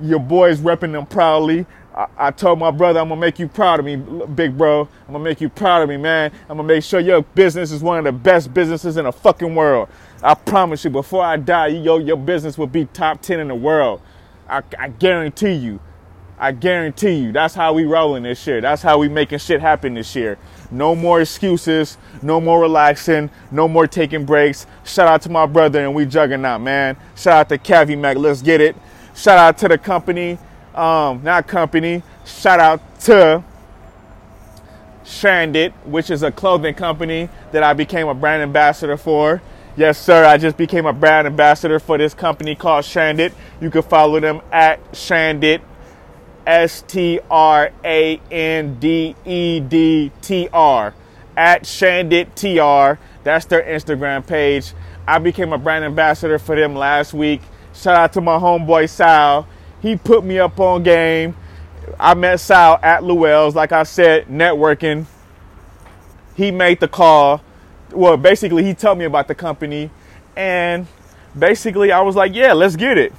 Your 0.00 0.20
boys 0.20 0.60
repping 0.60 0.92
them 0.92 1.06
proudly. 1.06 1.66
I, 1.94 2.06
I 2.16 2.30
told 2.30 2.58
my 2.58 2.70
brother, 2.70 3.00
I'm 3.00 3.08
gonna 3.08 3.20
make 3.20 3.38
you 3.38 3.48
proud 3.48 3.80
of 3.80 3.86
me, 3.86 3.96
big 3.96 4.56
bro. 4.56 4.88
I'm 5.06 5.12
gonna 5.12 5.24
make 5.24 5.40
you 5.40 5.48
proud 5.48 5.82
of 5.82 5.88
me, 5.88 5.96
man. 5.96 6.32
I'm 6.48 6.56
gonna 6.56 6.64
make 6.64 6.84
sure 6.84 7.00
your 7.00 7.22
business 7.22 7.70
is 7.70 7.82
one 7.82 7.98
of 7.98 8.04
the 8.04 8.12
best 8.12 8.54
businesses 8.54 8.96
in 8.96 9.04
the 9.04 9.12
fucking 9.12 9.54
world. 9.54 9.88
I 10.22 10.34
promise 10.34 10.84
you, 10.84 10.90
before 10.90 11.24
I 11.24 11.36
die, 11.36 11.68
yo, 11.68 11.98
your 11.98 12.16
business 12.16 12.56
will 12.56 12.66
be 12.66 12.86
top 12.86 13.20
10 13.22 13.40
in 13.40 13.48
the 13.48 13.54
world. 13.54 14.00
I, 14.48 14.62
I 14.78 14.88
guarantee 14.88 15.52
you. 15.54 15.80
I 16.38 16.52
guarantee 16.52 17.14
you. 17.14 17.32
That's 17.32 17.54
how 17.54 17.72
we 17.72 17.84
rolling 17.84 18.24
this 18.24 18.44
year. 18.46 18.60
That's 18.60 18.82
how 18.82 18.98
we 18.98 19.08
making 19.08 19.38
shit 19.38 19.60
happen 19.60 19.94
this 19.94 20.16
year. 20.16 20.38
No 20.72 20.94
more 20.94 21.20
excuses. 21.20 21.98
No 22.20 22.40
more 22.40 22.60
relaxing. 22.60 23.30
No 23.52 23.68
more 23.68 23.86
taking 23.86 24.24
breaks. 24.24 24.66
Shout 24.84 25.06
out 25.06 25.22
to 25.22 25.28
my 25.28 25.46
brother 25.46 25.80
and 25.84 25.94
we 25.94 26.04
juggernaut, 26.04 26.60
man. 26.60 26.96
Shout 27.16 27.34
out 27.34 27.48
to 27.50 27.58
Cavy 27.58 27.94
Mac. 27.94 28.16
Let's 28.16 28.42
get 28.42 28.60
it. 28.60 28.74
Shout 29.14 29.38
out 29.38 29.58
to 29.58 29.68
the 29.68 29.78
company. 29.78 30.38
Um, 30.74 31.22
not 31.22 31.46
company. 31.46 32.02
Shout 32.24 32.60
out 32.60 33.00
to 33.00 33.44
Stranded, 35.04 35.72
which 35.84 36.10
is 36.10 36.22
a 36.22 36.30
clothing 36.32 36.74
company 36.74 37.28
that 37.52 37.62
I 37.62 37.72
became 37.74 38.08
a 38.08 38.14
brand 38.14 38.42
ambassador 38.42 38.96
for. 38.96 39.42
Yes, 39.76 39.98
sir. 39.98 40.24
I 40.24 40.38
just 40.38 40.56
became 40.56 40.86
a 40.86 40.92
brand 40.92 41.26
ambassador 41.26 41.78
for 41.78 41.98
this 41.98 42.14
company 42.14 42.54
called 42.54 42.84
Stranded. 42.84 43.32
You 43.60 43.70
can 43.70 43.82
follow 43.82 44.20
them 44.20 44.40
at 44.52 44.80
Stranded, 44.94 45.62
S 46.46 46.82
T 46.82 47.20
R 47.30 47.72
A 47.84 48.20
N 48.30 48.78
D 48.78 49.16
E 49.24 49.60
D 49.60 50.12
T 50.20 50.48
R, 50.52 50.94
at 51.36 51.66
Stranded 51.66 52.36
TR. 52.36 52.98
That's 53.24 53.46
their 53.46 53.62
Instagram 53.62 54.26
page. 54.26 54.72
I 55.06 55.18
became 55.18 55.52
a 55.52 55.58
brand 55.58 55.84
ambassador 55.84 56.38
for 56.38 56.54
them 56.54 56.74
last 56.74 57.12
week. 57.14 57.40
Shout 57.74 57.96
out 57.96 58.12
to 58.12 58.20
my 58.20 58.38
homeboy 58.38 58.88
Sal. 58.88 59.46
He 59.82 59.96
put 59.96 60.24
me 60.24 60.38
up 60.38 60.58
on 60.58 60.82
game. 60.82 61.36
I 61.98 62.14
met 62.14 62.38
Sal 62.40 62.78
at 62.82 63.04
Lowell's, 63.04 63.54
like 63.54 63.72
I 63.72 63.82
said, 63.82 64.28
networking. 64.28 65.06
He 66.36 66.50
made 66.50 66.80
the 66.80 66.88
call 66.88 67.42
well, 67.94 68.16
basically, 68.16 68.64
he 68.64 68.74
told 68.74 68.98
me 68.98 69.04
about 69.04 69.28
the 69.28 69.34
company, 69.34 69.90
and 70.36 70.86
basically, 71.38 71.92
I 71.92 72.00
was 72.00 72.16
like, 72.16 72.34
yeah, 72.34 72.52
let's 72.52 72.76
get 72.76 72.98
it. 72.98 73.12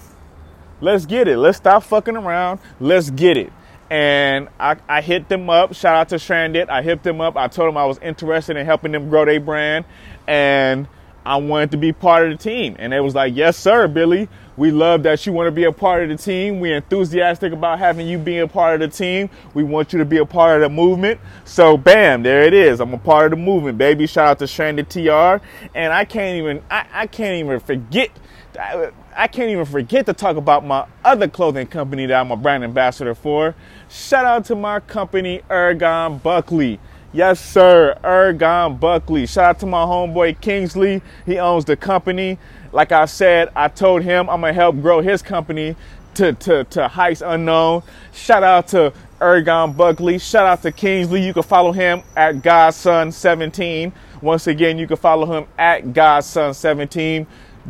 Let's 0.81 1.05
get 1.05 1.27
it. 1.27 1.37
Let's 1.37 1.57
stop 1.57 1.83
fucking 1.83 2.17
around. 2.17 2.59
Let's 2.79 3.09
get 3.09 3.37
it. 3.37 3.53
And 3.89 4.49
I, 4.59 4.75
I 4.89 5.01
hit 5.01 5.29
them 5.29 5.49
up. 5.49 5.73
Shout 5.75 5.95
out 5.95 6.09
to 6.09 6.19
Stranded. 6.19 6.69
I 6.69 6.81
hit 6.81 7.03
them 7.03 7.21
up. 7.21 7.37
I 7.37 7.47
told 7.47 7.69
them 7.69 7.77
I 7.77 7.85
was 7.85 7.99
interested 7.99 8.57
in 8.57 8.65
helping 8.65 8.91
them 8.91 9.09
grow 9.09 9.23
their 9.23 9.39
brand. 9.39 9.85
And 10.27 10.87
I 11.25 11.37
wanted 11.37 11.71
to 11.71 11.77
be 11.77 11.93
part 11.93 12.29
of 12.29 12.37
the 12.37 12.43
team. 12.43 12.75
And 12.79 12.91
they 12.91 12.99
was 12.99 13.15
like, 13.15 13.35
yes, 13.35 13.57
sir, 13.57 13.87
Billy. 13.87 14.27
We 14.55 14.71
love 14.71 15.03
that 15.03 15.25
you 15.25 15.33
want 15.33 15.47
to 15.47 15.51
be 15.51 15.63
a 15.63 15.71
part 15.71 16.03
of 16.03 16.09
the 16.09 16.17
team. 16.17 16.59
We're 16.59 16.75
enthusiastic 16.75 17.53
about 17.53 17.79
having 17.79 18.07
you 18.07 18.17
be 18.17 18.39
a 18.39 18.47
part 18.47 18.81
of 18.81 18.91
the 18.91 18.95
team. 18.95 19.29
We 19.53 19.63
want 19.63 19.93
you 19.93 19.99
to 19.99 20.05
be 20.05 20.17
a 20.17 20.25
part 20.25 20.61
of 20.61 20.69
the 20.69 20.75
movement. 20.75 21.19
So, 21.45 21.75
bam, 21.75 22.23
there 22.23 22.43
it 22.43 22.53
is. 22.53 22.79
I'm 22.79 22.93
a 22.93 22.99
part 22.99 23.31
of 23.31 23.39
the 23.39 23.43
movement, 23.43 23.77
baby. 23.77 24.05
Shout 24.05 24.27
out 24.27 24.39
to 24.39 24.47
Stranded 24.47 24.89
TR. 24.89 25.43
And 25.73 25.91
I 25.91 26.05
can't 26.05 26.37
even, 26.37 26.61
I, 26.69 26.85
I 26.91 27.07
can't 27.07 27.43
even 27.43 27.59
forget. 27.59 28.11
I, 28.59 28.91
I 29.15 29.27
can't 29.27 29.49
even 29.49 29.65
forget 29.65 30.05
to 30.07 30.13
talk 30.13 30.37
about 30.37 30.65
my 30.65 30.85
other 31.03 31.27
clothing 31.27 31.67
company 31.67 32.05
that 32.05 32.19
I'm 32.19 32.31
a 32.31 32.37
brand 32.37 32.63
ambassador 32.63 33.15
for. 33.15 33.55
Shout 33.89 34.25
out 34.25 34.45
to 34.45 34.55
my 34.55 34.79
company, 34.81 35.41
Ergon 35.49 36.21
Buckley. 36.21 36.79
Yes, 37.15 37.39
sir. 37.39 37.95
Ergon 38.03 38.79
Buckley. 38.79 39.27
Shout 39.27 39.45
out 39.45 39.59
to 39.59 39.67
my 39.67 39.85
homeboy 39.85 40.41
Kingsley. 40.41 40.99
He 41.27 41.37
owns 41.37 41.63
the 41.63 41.77
company. 41.77 42.39
Like 42.71 42.91
I 42.91 43.05
said, 43.05 43.49
I 43.55 43.67
told 43.67 44.01
him 44.01 44.27
I'm 44.31 44.41
gonna 44.41 44.51
help 44.51 44.81
grow 44.81 44.99
his 44.99 45.21
company 45.21 45.75
to, 46.15 46.33
to, 46.33 46.63
to 46.63 46.87
heights 46.87 47.21
unknown. 47.23 47.83
Shout 48.13 48.41
out 48.41 48.67
to 48.69 48.93
Ergon 49.19 49.77
Buckley. 49.77 50.17
Shout 50.17 50.47
out 50.47 50.63
to 50.63 50.71
Kingsley. 50.71 51.23
You 51.23 51.35
can 51.35 51.43
follow 51.43 51.71
him 51.71 52.01
at 52.15 52.37
Godson17. 52.37 53.91
Once 54.23 54.47
again, 54.47 54.79
you 54.79 54.87
can 54.87 54.97
follow 54.97 55.27
him 55.27 55.47
at 55.59 55.83
Godson17. 55.83 57.27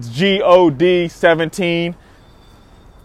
G 0.09 0.41
O 0.41 0.69
D 0.69 1.09
17. 1.09 1.95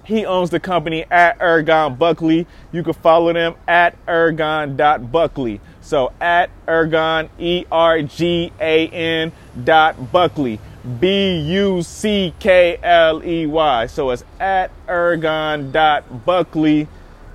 He 0.09 0.25
owns 0.25 0.49
the 0.49 0.59
company 0.59 1.05
at 1.11 1.39
Ergon 1.39 1.99
Buckley. 1.99 2.47
You 2.73 2.83
can 2.83 2.95
follow 2.95 3.31
them 3.31 3.57
at 3.69 3.95
ergon.buckley. 4.07 5.61
So 5.83 6.13
at 6.19 6.49
ergon, 6.67 7.29
E 7.39 7.67
R 7.71 8.01
G 8.01 8.51
A 8.59 8.89
N 8.89 9.33
dot 9.63 10.11
Buckley. 10.11 10.61
B 10.99 11.39
U 11.41 11.83
C 11.83 12.33
K 12.39 12.79
L 12.83 13.23
E 13.23 13.45
Y. 13.45 13.87
So 13.89 14.09
it's 14.09 14.25
at 14.41 14.71
ergon 14.87 15.73
dot 15.73 16.25
Buckley. 16.25 16.89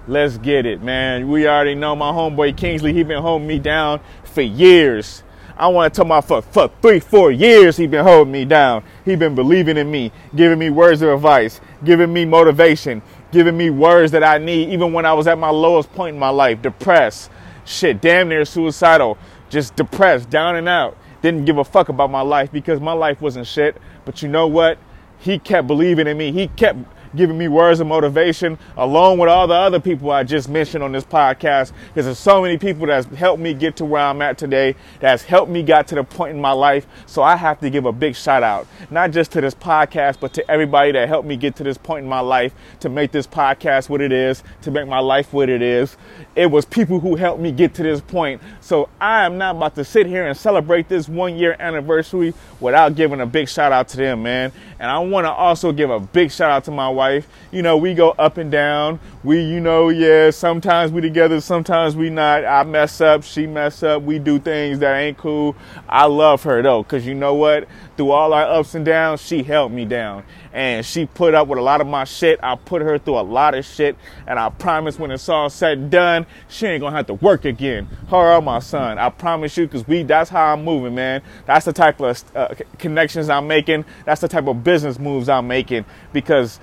Let's 0.07 0.39
get 0.39 0.65
it, 0.65 0.81
man. 0.81 1.29
We 1.29 1.47
already 1.47 1.75
know 1.75 1.95
my 1.95 2.11
homeboy 2.11 2.57
Kingsley. 2.57 2.91
He 2.91 3.03
been 3.03 3.21
holding 3.21 3.47
me 3.47 3.59
down 3.59 3.99
for 4.23 4.41
years. 4.41 5.21
I 5.57 5.67
want 5.67 5.93
to 5.93 5.97
tell 5.97 6.05
my 6.05 6.21
for, 6.21 6.41
for 6.41 6.69
three, 6.81 6.99
four 6.99 7.31
years 7.31 7.77
he 7.77 7.87
been 7.87 8.03
holding 8.03 8.31
me 8.31 8.45
down. 8.45 8.83
He 9.05 9.15
been 9.15 9.35
believing 9.35 9.77
in 9.77 9.89
me, 9.89 10.11
giving 10.35 10.57
me 10.57 10.69
words 10.69 11.01
of 11.01 11.09
advice, 11.09 11.61
giving 11.83 12.11
me 12.11 12.25
motivation, 12.25 13.01
giving 13.31 13.55
me 13.55 13.69
words 13.69 14.11
that 14.11 14.23
I 14.23 14.37
need, 14.37 14.69
even 14.69 14.93
when 14.93 15.05
I 15.05 15.13
was 15.13 15.27
at 15.27 15.37
my 15.37 15.49
lowest 15.49 15.91
point 15.93 16.15
in 16.15 16.19
my 16.19 16.29
life, 16.29 16.61
depressed, 16.61 17.29
shit, 17.65 18.01
damn 18.01 18.29
near 18.29 18.45
suicidal, 18.45 19.17
just 19.49 19.75
depressed, 19.75 20.29
down 20.29 20.55
and 20.55 20.67
out. 20.67 20.97
Didn't 21.21 21.45
give 21.45 21.57
a 21.57 21.63
fuck 21.63 21.89
about 21.89 22.09
my 22.09 22.21
life 22.21 22.51
because 22.51 22.81
my 22.81 22.91
life 22.91 23.21
wasn't 23.21 23.47
shit. 23.47 23.77
But 24.03 24.21
you 24.21 24.27
know 24.27 24.47
what? 24.47 24.77
He 25.19 25.39
kept 25.39 25.67
believing 25.67 26.07
in 26.07 26.17
me. 26.17 26.33
He 26.33 26.47
kept 26.49 26.79
giving 27.15 27.37
me 27.37 27.47
words 27.47 27.79
of 27.79 27.87
motivation, 27.87 28.57
along 28.77 29.17
with 29.17 29.29
all 29.29 29.47
the 29.47 29.53
other 29.53 29.79
people 29.79 30.11
I 30.11 30.23
just 30.23 30.49
mentioned 30.49 30.83
on 30.83 30.91
this 30.91 31.03
podcast. 31.03 31.71
Because 31.87 32.05
there's 32.05 32.19
so 32.19 32.41
many 32.41 32.57
people 32.57 32.87
that's 32.87 33.07
helped 33.07 33.41
me 33.41 33.53
get 33.53 33.75
to 33.77 33.85
where 33.85 34.01
I'm 34.01 34.21
at 34.21 34.37
today, 34.37 34.75
that's 34.99 35.23
helped 35.23 35.51
me 35.51 35.63
got 35.63 35.87
to 35.87 35.95
the 35.95 36.03
point 36.03 36.35
in 36.35 36.41
my 36.41 36.51
life. 36.51 36.85
So 37.05 37.21
I 37.21 37.35
have 37.35 37.59
to 37.59 37.69
give 37.69 37.85
a 37.85 37.91
big 37.91 38.15
shout 38.15 38.43
out, 38.43 38.67
not 38.89 39.11
just 39.11 39.31
to 39.33 39.41
this 39.41 39.53
podcast, 39.53 40.19
but 40.19 40.33
to 40.33 40.51
everybody 40.51 40.91
that 40.93 41.07
helped 41.07 41.27
me 41.27 41.37
get 41.37 41.55
to 41.57 41.63
this 41.63 41.77
point 41.77 42.03
in 42.03 42.09
my 42.09 42.19
life 42.19 42.53
to 42.79 42.89
make 42.89 43.11
this 43.11 43.27
podcast 43.27 43.89
what 43.89 44.01
it 44.01 44.11
is, 44.11 44.43
to 44.61 44.71
make 44.71 44.87
my 44.87 44.99
life 44.99 45.33
what 45.33 45.49
it 45.49 45.61
is. 45.61 45.97
It 46.35 46.47
was 46.47 46.65
people 46.65 46.99
who 46.99 47.15
helped 47.15 47.41
me 47.41 47.51
get 47.51 47.73
to 47.75 47.83
this 47.83 48.01
point. 48.01 48.41
So 48.61 48.89
I 48.99 49.25
am 49.25 49.37
not 49.37 49.55
about 49.55 49.75
to 49.75 49.85
sit 49.85 50.07
here 50.07 50.25
and 50.27 50.37
celebrate 50.37 50.89
this 50.89 51.07
one 51.07 51.35
year 51.35 51.55
anniversary 51.59 52.33
without 52.59 52.95
giving 52.95 53.21
a 53.21 53.25
big 53.25 53.49
shout 53.49 53.71
out 53.71 53.87
to 53.89 53.97
them, 53.97 54.23
man. 54.23 54.51
And 54.83 54.91
I 54.91 54.99
want 54.99 55.23
to 55.23 55.31
also 55.31 55.71
give 55.71 55.89
a 55.89 56.01
big 56.01 56.29
shout 56.29 56.51
out 56.51 56.65
to 56.65 56.71
my 56.71 56.89
wife. 56.89 57.25
You 57.53 57.61
know, 57.61 57.77
we 57.77 57.93
go 57.93 58.09
up 58.19 58.35
and 58.35 58.51
down. 58.51 58.99
We, 59.23 59.41
you 59.41 59.61
know, 59.61 59.87
yeah, 59.87 60.31
sometimes 60.31 60.91
we 60.91 60.99
together, 60.99 61.39
sometimes 61.39 61.95
we 61.95 62.09
not. 62.09 62.43
I 62.43 62.63
mess 62.63 62.99
up, 62.99 63.23
she 63.23 63.47
mess 63.47 63.81
up. 63.81 64.01
We 64.03 64.19
do 64.19 64.37
things 64.37 64.79
that 64.79 64.97
ain't 64.97 65.17
cool. 65.17 65.55
I 65.87 66.05
love 66.07 66.43
her 66.43 66.61
though, 66.61 66.83
cause 66.83 67.05
you 67.05 67.13
know 67.13 67.33
what? 67.33 67.69
Through 67.95 68.11
all 68.11 68.33
our 68.33 68.43
ups 68.43 68.75
and 68.75 68.83
downs, 68.83 69.21
she 69.21 69.41
held 69.41 69.71
me 69.71 69.85
down 69.85 70.25
and 70.51 70.85
she 70.85 71.05
put 71.05 71.33
up 71.33 71.47
with 71.47 71.57
a 71.57 71.61
lot 71.61 71.79
of 71.79 71.87
my 71.87 72.03
shit. 72.03 72.37
I 72.43 72.55
put 72.55 72.81
her 72.81 72.99
through 72.99 73.19
a 73.19 73.21
lot 73.21 73.55
of 73.55 73.65
shit, 73.65 73.95
and 74.27 74.37
I 74.37 74.49
promise 74.49 74.99
when 74.99 75.09
it's 75.09 75.27
all 75.29 75.49
said 75.49 75.77
and 75.77 75.89
done, 75.91 76.25
she 76.49 76.67
ain't 76.67 76.81
gonna 76.81 76.95
have 76.95 77.07
to 77.07 77.13
work 77.15 77.45
again. 77.45 77.87
Her 78.09 78.33
or 78.33 78.41
my 78.41 78.59
son. 78.59 78.99
I 78.99 79.09
promise 79.09 79.55
you, 79.57 79.69
cause 79.69 79.87
we 79.87 80.03
that's 80.03 80.29
how 80.29 80.53
I'm 80.53 80.65
moving, 80.65 80.95
man. 80.95 81.21
That's 81.45 81.65
the 81.65 81.73
type 81.73 82.01
of 82.01 82.23
uh, 82.35 82.55
connections 82.77 83.29
I'm 83.29 83.47
making. 83.47 83.85
That's 84.03 84.19
the 84.19 84.27
type 84.27 84.47
of 84.47 84.65
business 84.65 84.99
moves 84.99 85.29
I'm 85.29 85.47
making 85.47 85.85
because 86.11 86.59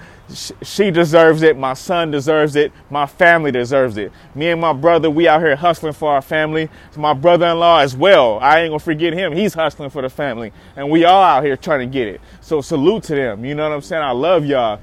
she 0.63 0.91
deserves 0.91 1.43
it. 1.43 1.57
My 1.57 1.75
son 1.75 2.11
deserves 2.11 2.57
it. 2.57 2.73
My 2.91 3.07
family 3.07 3.51
deserves 3.51 3.97
it. 3.97 4.13
Me 4.35 4.49
and 4.49 4.61
my 4.61 4.73
brother, 4.73 5.11
we 5.11 5.27
out 5.29 5.41
here 5.41 5.57
hustling 5.57 5.93
for 5.93 6.13
our 6.13 6.23
family. 6.23 6.69
my 6.97 7.15
brother-in-law 7.15 7.81
as 7.81 7.97
well. 7.97 8.39
I 8.41 8.61
ain't 8.61 8.71
gonna 8.71 8.79
forget 8.79 9.13
him. 9.13 9.33
He's 9.33 9.55
hustling 9.55 9.91
for 9.91 10.03
the 10.03 10.11
family, 10.11 10.53
and 10.77 10.91
we 10.91 11.05
all 11.05 11.23
out 11.23 11.45
here 11.45 11.57
trying 11.57 11.81
to 11.81 11.93
get 11.93 12.09
it. 12.09 12.21
So 12.41 12.61
salute 12.61 13.05
to 13.05 13.15
them. 13.15 13.45
You 13.45 13.55
know 13.55 13.69
what 13.69 13.75
I'm 13.75 13.83
saying? 13.83 14.03
I 14.03 14.13
love 14.13 14.45
y'all. 14.45 14.81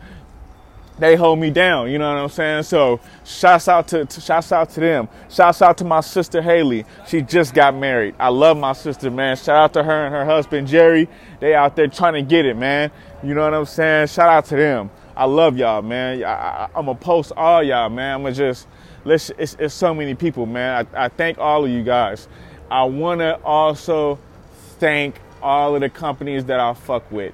They 0.99 1.15
hold 1.15 1.37
me 1.37 1.51
down. 1.51 1.91
You 1.91 1.99
know 1.99 2.11
what 2.11 2.23
I'm 2.23 2.29
saying? 2.29 2.63
So 2.63 2.99
shouts 3.23 3.67
out 3.67 3.87
to, 3.89 4.05
to 4.05 4.21
shouts 4.21 4.51
out 4.51 4.69
to 4.71 4.79
them. 4.79 5.07
Shouts 5.29 5.61
out 5.61 5.77
to 5.77 5.83
my 5.83 6.01
sister 6.01 6.41
Haley. 6.41 6.85
She 7.07 7.21
just 7.21 7.53
got 7.53 7.75
married. 7.75 8.15
I 8.17 8.29
love 8.29 8.57
my 8.57 8.73
sister, 8.73 9.11
man. 9.11 9.35
Shout 9.35 9.55
out 9.55 9.73
to 9.73 9.83
her 9.83 10.05
and 10.05 10.15
her 10.15 10.25
husband 10.25 10.67
Jerry. 10.67 11.07
They 11.39 11.53
out 11.53 11.75
there 11.75 11.87
trying 11.87 12.13
to 12.13 12.23
get 12.23 12.45
it, 12.45 12.57
man 12.57 12.91
You 13.23 13.35
know 13.35 13.43
what 13.43 13.53
I'm 13.53 13.65
saying? 13.65 14.07
Shout 14.07 14.27
out 14.27 14.45
to 14.45 14.55
them. 14.55 14.89
I 15.17 15.25
love 15.25 15.57
y'all, 15.57 15.81
man. 15.81 16.23
I, 16.23 16.69
am 16.75 16.85
to 16.85 16.93
post 16.93 17.31
all 17.35 17.63
y'all, 17.63 17.89
man. 17.89 18.19
I'm 18.19 18.23
to 18.25 18.31
just, 18.31 18.67
let's, 19.03 19.31
it's, 19.31 19.55
it's, 19.57 19.73
so 19.73 19.91
many 19.91 20.13
people, 20.13 20.45
man. 20.45 20.85
I, 20.93 21.05
I 21.05 21.09
thank 21.09 21.39
all 21.39 21.65
of 21.65 21.71
you 21.71 21.81
guys. 21.83 22.27
I 22.69 22.83
want 22.83 23.21
to 23.21 23.41
also 23.43 24.19
thank 24.77 25.19
all 25.41 25.73
of 25.73 25.81
the 25.81 25.89
companies 25.89 26.45
that 26.45 26.59
I 26.59 26.75
fuck 26.75 27.11
with. 27.11 27.33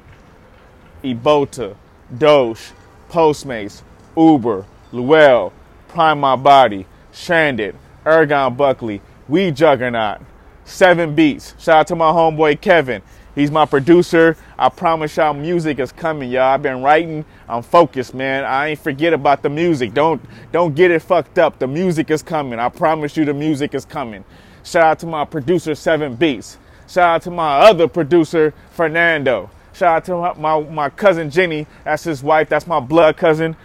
Ebota, 1.03 1.75
Doge, 2.17 2.71
Postmates, 3.09 3.81
Uber, 4.15 4.65
Lowell, 4.93 5.51
Prime 5.89 6.21
My 6.21 6.37
Body, 6.37 6.85
Stranded, 7.11 7.75
Ergon 8.05 8.55
Buckley, 8.55 9.01
We 9.27 9.51
Juggernaut, 9.51 10.21
Seven 10.63 11.15
Beats. 11.15 11.53
Shout 11.59 11.79
out 11.79 11.87
to 11.87 11.97
my 11.97 12.11
homeboy 12.11 12.61
Kevin. 12.61 13.01
He's 13.35 13.49
my 13.49 13.65
producer. 13.65 14.37
I 14.57 14.69
promise 14.69 15.17
y'all 15.17 15.33
music 15.33 15.79
is 15.79 15.91
coming, 15.91 16.29
y'all. 16.29 16.43
I've 16.43 16.61
been 16.61 16.83
writing. 16.83 17.25
I'm 17.49 17.63
focused, 17.63 18.13
man. 18.13 18.43
I 18.43 18.69
ain't 18.69 18.79
forget 18.79 19.13
about 19.13 19.41
the 19.41 19.49
music. 19.49 19.93
Don't 19.93 20.21
don't 20.51 20.75
get 20.75 20.91
it 20.91 21.01
fucked 21.01 21.39
up. 21.39 21.57
The 21.59 21.67
music 21.67 22.11
is 22.11 22.21
coming. 22.21 22.59
I 22.59 22.69
promise 22.69 23.17
you 23.17 23.25
the 23.25 23.33
music 23.33 23.73
is 23.73 23.85
coming. 23.85 24.23
Shout 24.63 24.83
out 24.83 24.99
to 24.99 25.07
my 25.07 25.25
producer 25.25 25.75
Seven 25.75 26.15
Beats. 26.15 26.57
Shout 26.87 27.15
out 27.15 27.21
to 27.23 27.31
my 27.31 27.59
other 27.59 27.87
producer 27.87 28.53
Fernando. 28.71 29.49
Shout 29.73 29.97
out 29.97 30.05
to 30.05 30.15
my, 30.15 30.59
my, 30.59 30.69
my 30.69 30.89
cousin 30.89 31.31
Jenny. 31.31 31.65
That's 31.83 32.03
his 32.03 32.21
wife. 32.21 32.49
That's 32.49 32.67
my 32.67 32.79
blood 32.79 33.17
cousin 33.17 33.55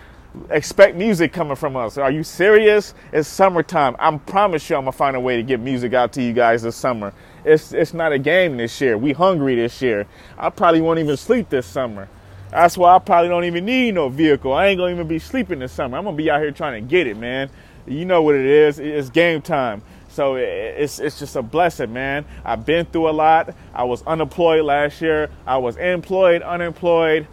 expect 0.51 0.97
music 0.97 1.33
coming 1.33 1.57
from 1.57 1.77
us. 1.77 1.99
Are 1.99 2.11
you 2.11 2.23
serious? 2.23 2.95
It's 3.13 3.29
summertime. 3.29 3.97
I 3.99 4.17
promise 4.19 4.69
you 4.69 4.77
I'm 4.77 4.83
gonna 4.83 4.93
find 4.93 5.17
a 5.17 5.21
way 5.21 5.37
to 5.37 5.43
get 5.43 5.61
music 5.61 5.95
out 5.95 6.13
to 6.13 6.23
you 6.23 6.33
guys 6.33 6.63
this 6.63 6.77
summer. 6.77 7.13
It's 7.45 7.73
it's 7.73 7.95
not 7.95 8.13
a 8.13 8.19
game 8.19 8.57
this 8.57 8.81
year. 8.81 8.99
We 8.99 9.13
hungry 9.13 9.55
this 9.55 9.81
year. 9.83 10.07
I 10.37 10.51
probably 10.51 10.81
won't 10.81 10.99
even 10.99 11.17
sleep 11.17 11.49
this 11.49 11.67
summer. 11.67 12.09
That's 12.51 12.79
why 12.79 12.95
I 12.95 12.99
probably 12.99 13.29
don't 13.29 13.45
even 13.45 13.65
need 13.67 13.95
no 13.95 14.09
vehicle. 14.09 14.53
I 14.53 14.69
ain't 14.69 14.79
gonna 14.79 14.93
even 14.93 15.09
be 15.09 15.19
sleeping 15.19 15.59
this 15.59 15.73
summer. 15.73 15.99
I'm 15.99 16.05
gonna 16.05 16.17
be 16.17 16.31
out 16.31 16.41
here 16.41 16.51
trying 16.51 16.83
to 16.83 16.89
get 16.89 17.07
it, 17.07 17.17
man. 17.17 17.51
You 17.87 18.05
know 18.05 18.23
what 18.23 18.35
it 18.35 18.47
is. 18.47 18.79
It's 18.79 19.11
game 19.11 19.43
time. 19.43 19.83
So 20.09 20.37
it's 20.37 20.99
it's 20.99 21.19
just 21.19 21.37
a 21.37 21.43
blessing, 21.43 21.93
man. 21.93 22.25
I've 22.45 22.65
been 22.65 22.87
through 22.87 23.11
a 23.11 23.13
lot. 23.13 23.55
I 23.75 23.85
was 23.85 24.03
unemployed 24.07 24.65
last 24.65 25.01
year. 25.01 25.31
I 25.47 25.59
was 25.59 25.77
employed, 25.77 26.43
unemployed 26.43 27.27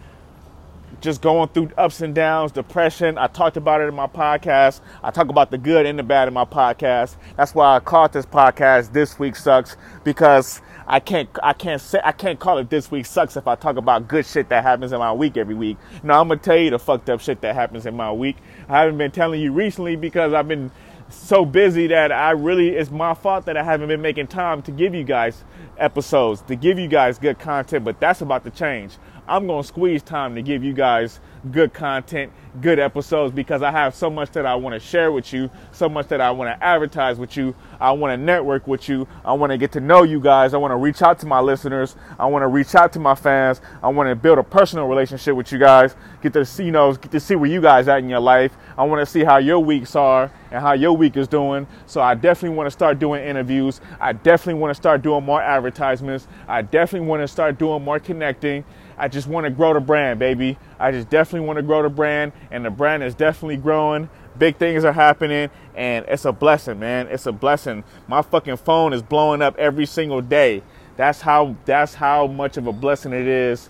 just 1.00 1.20
going 1.20 1.48
through 1.48 1.70
ups 1.76 2.00
and 2.00 2.14
downs, 2.14 2.52
depression. 2.52 3.18
I 3.18 3.26
talked 3.26 3.56
about 3.56 3.80
it 3.80 3.88
in 3.88 3.94
my 3.94 4.06
podcast. 4.06 4.80
I 5.02 5.10
talk 5.10 5.28
about 5.28 5.50
the 5.50 5.58
good 5.58 5.86
and 5.86 5.98
the 5.98 6.02
bad 6.02 6.28
in 6.28 6.34
my 6.34 6.44
podcast. 6.44 7.16
That's 7.36 7.54
why 7.54 7.76
I 7.76 7.80
called 7.80 8.12
this 8.12 8.26
podcast 8.26 8.92
"This 8.92 9.18
Week 9.18 9.36
Sucks" 9.36 9.76
because 10.04 10.60
I 10.86 11.00
can't 11.00 11.28
I 11.42 11.52
can't 11.52 11.80
say 11.80 12.00
I 12.02 12.12
can't 12.12 12.38
call 12.38 12.58
it 12.58 12.70
"This 12.70 12.90
Week 12.90 13.06
Sucks" 13.06 13.36
if 13.36 13.46
I 13.46 13.54
talk 13.54 13.76
about 13.76 14.08
good 14.08 14.26
shit 14.26 14.48
that 14.48 14.62
happens 14.62 14.92
in 14.92 14.98
my 14.98 15.12
week 15.12 15.36
every 15.36 15.54
week. 15.54 15.76
No, 16.02 16.20
I'm 16.20 16.28
gonna 16.28 16.40
tell 16.40 16.56
you 16.56 16.70
the 16.70 16.78
fucked 16.78 17.10
up 17.10 17.20
shit 17.20 17.40
that 17.42 17.54
happens 17.54 17.86
in 17.86 17.94
my 17.96 18.12
week. 18.12 18.36
I 18.68 18.80
haven't 18.80 18.98
been 18.98 19.10
telling 19.10 19.40
you 19.40 19.52
recently 19.52 19.96
because 19.96 20.32
I've 20.32 20.48
been 20.48 20.70
so 21.08 21.44
busy 21.44 21.86
that 21.88 22.10
I 22.10 22.30
really 22.30 22.70
it's 22.70 22.90
my 22.90 23.14
fault 23.14 23.46
that 23.46 23.56
I 23.56 23.62
haven't 23.62 23.88
been 23.88 24.02
making 24.02 24.26
time 24.26 24.62
to 24.62 24.72
give 24.72 24.94
you 24.94 25.04
guys 25.04 25.44
episodes, 25.78 26.42
to 26.42 26.56
give 26.56 26.78
you 26.78 26.88
guys 26.88 27.18
good 27.18 27.38
content, 27.38 27.84
but 27.84 28.00
that's 28.00 28.20
about 28.20 28.44
to 28.44 28.50
change. 28.50 28.96
I'm 29.28 29.46
going 29.46 29.62
to 29.62 29.66
squeeze 29.66 30.02
time 30.02 30.36
to 30.36 30.42
give 30.42 30.62
you 30.62 30.72
guys 30.72 31.18
good 31.50 31.72
content, 31.72 32.32
good 32.60 32.78
episodes 32.78 33.32
because 33.32 33.62
I 33.62 33.70
have 33.70 33.94
so 33.94 34.08
much 34.08 34.30
that 34.32 34.46
I 34.46 34.54
want 34.54 34.74
to 34.74 34.80
share 34.80 35.10
with 35.10 35.32
you, 35.32 35.50
so 35.72 35.88
much 35.88 36.08
that 36.08 36.20
I 36.20 36.30
want 36.30 36.48
to 36.48 36.64
advertise 36.64 37.18
with 37.18 37.36
you. 37.36 37.54
I 37.80 37.90
want 37.92 38.12
to 38.12 38.16
network 38.16 38.66
with 38.68 38.88
you. 38.88 39.06
I 39.24 39.32
want 39.32 39.50
to 39.50 39.58
get 39.58 39.72
to 39.72 39.80
know 39.80 40.04
you 40.04 40.20
guys. 40.20 40.54
I 40.54 40.58
want 40.58 40.70
to 40.72 40.76
reach 40.76 41.02
out 41.02 41.18
to 41.20 41.26
my 41.26 41.40
listeners. 41.40 41.96
I 42.18 42.26
want 42.26 42.42
to 42.42 42.48
reach 42.48 42.74
out 42.74 42.92
to 42.92 43.00
my 43.00 43.14
fans. 43.16 43.60
I 43.82 43.88
want 43.88 44.08
to 44.08 44.14
build 44.14 44.38
a 44.38 44.44
personal 44.44 44.86
relationship 44.86 45.34
with 45.34 45.50
you 45.50 45.58
guys. 45.58 45.96
Get 46.22 46.32
to 46.34 46.44
see, 46.44 46.66
you 46.66 46.72
know, 46.72 46.94
get 46.94 47.10
to 47.10 47.20
see 47.20 47.34
where 47.34 47.50
you 47.50 47.60
guys 47.60 47.88
at 47.88 47.98
in 47.98 48.08
your 48.08 48.20
life. 48.20 48.56
I 48.78 48.84
want 48.84 49.00
to 49.00 49.06
see 49.06 49.24
how 49.24 49.38
your 49.38 49.58
weeks 49.58 49.96
are 49.96 50.30
and 50.50 50.60
how 50.60 50.72
your 50.72 50.96
week 50.96 51.16
is 51.16 51.26
doing. 51.26 51.66
So 51.86 52.00
I 52.00 52.14
definitely 52.14 52.56
want 52.56 52.68
to 52.68 52.70
start 52.70 52.98
doing 52.98 53.24
interviews. 53.24 53.80
I 54.00 54.12
definitely 54.12 54.60
want 54.60 54.70
to 54.70 54.74
start 54.74 55.02
doing 55.02 55.24
more 55.24 55.42
advertisements. 55.66 56.28
I 56.48 56.62
definitely 56.62 57.08
want 57.08 57.22
to 57.22 57.28
start 57.28 57.58
doing 57.58 57.82
more 57.82 57.98
connecting. 57.98 58.64
I 58.98 59.08
just 59.08 59.26
want 59.26 59.44
to 59.44 59.50
grow 59.50 59.74
the 59.74 59.80
brand, 59.80 60.18
baby. 60.18 60.58
I 60.78 60.90
just 60.90 61.10
definitely 61.10 61.46
want 61.46 61.58
to 61.58 61.62
grow 61.62 61.82
the 61.82 61.90
brand, 61.90 62.32
and 62.50 62.64
the 62.64 62.70
brand 62.70 63.02
is 63.02 63.14
definitely 63.14 63.58
growing. 63.58 64.08
Big 64.38 64.56
things 64.56 64.84
are 64.84 64.92
happening, 64.92 65.50
and 65.74 66.04
it's 66.08 66.24
a 66.24 66.32
blessing, 66.32 66.78
man. 66.78 67.08
It's 67.08 67.26
a 67.26 67.32
blessing. 67.32 67.84
My 68.06 68.22
fucking 68.22 68.58
phone 68.58 68.92
is 68.92 69.02
blowing 69.02 69.42
up 69.42 69.56
every 69.58 69.86
single 69.86 70.20
day. 70.20 70.62
That's 70.96 71.20
how 71.20 71.56
that's 71.64 71.94
how 71.94 72.26
much 72.26 72.56
of 72.56 72.66
a 72.66 72.72
blessing 72.72 73.12
it 73.12 73.26
is. 73.26 73.68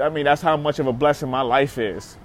I 0.00 0.08
mean, 0.08 0.24
that's 0.24 0.42
how 0.42 0.56
much 0.56 0.78
of 0.78 0.86
a 0.86 0.92
blessing 0.92 1.30
my 1.30 1.42
life 1.42 1.78
is. 1.78 2.16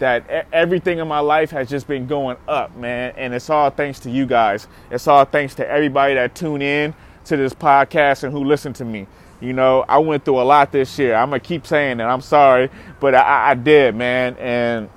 That 0.00 0.48
everything 0.52 0.98
in 0.98 1.06
my 1.06 1.20
life 1.20 1.50
has 1.52 1.70
just 1.70 1.86
been 1.86 2.06
going 2.06 2.36
up, 2.48 2.76
man, 2.76 3.14
and 3.16 3.32
it's 3.32 3.48
all 3.48 3.70
thanks 3.70 4.00
to 4.00 4.10
you 4.10 4.26
guys. 4.26 4.66
It's 4.90 5.06
all 5.06 5.24
thanks 5.24 5.54
to 5.54 5.68
everybody 5.68 6.14
that 6.14 6.34
tune 6.34 6.62
in 6.62 6.94
to 7.24 7.36
this 7.36 7.54
podcast 7.54 8.24
and 8.24 8.32
who 8.32 8.44
listen 8.44 8.72
to 8.74 8.84
me. 8.84 9.06
You 9.40 9.52
know, 9.52 9.84
I 9.88 9.98
went 9.98 10.24
through 10.24 10.40
a 10.40 10.44
lot 10.44 10.72
this 10.72 10.98
year. 10.98 11.14
I'm 11.14 11.28
gonna 11.30 11.40
keep 11.40 11.66
saying 11.66 11.98
that. 11.98 12.08
I'm 12.08 12.20
sorry, 12.20 12.70
but 13.00 13.14
I, 13.14 13.50
I 13.50 13.54
did, 13.54 13.94
man, 13.94 14.36
and 14.38 14.88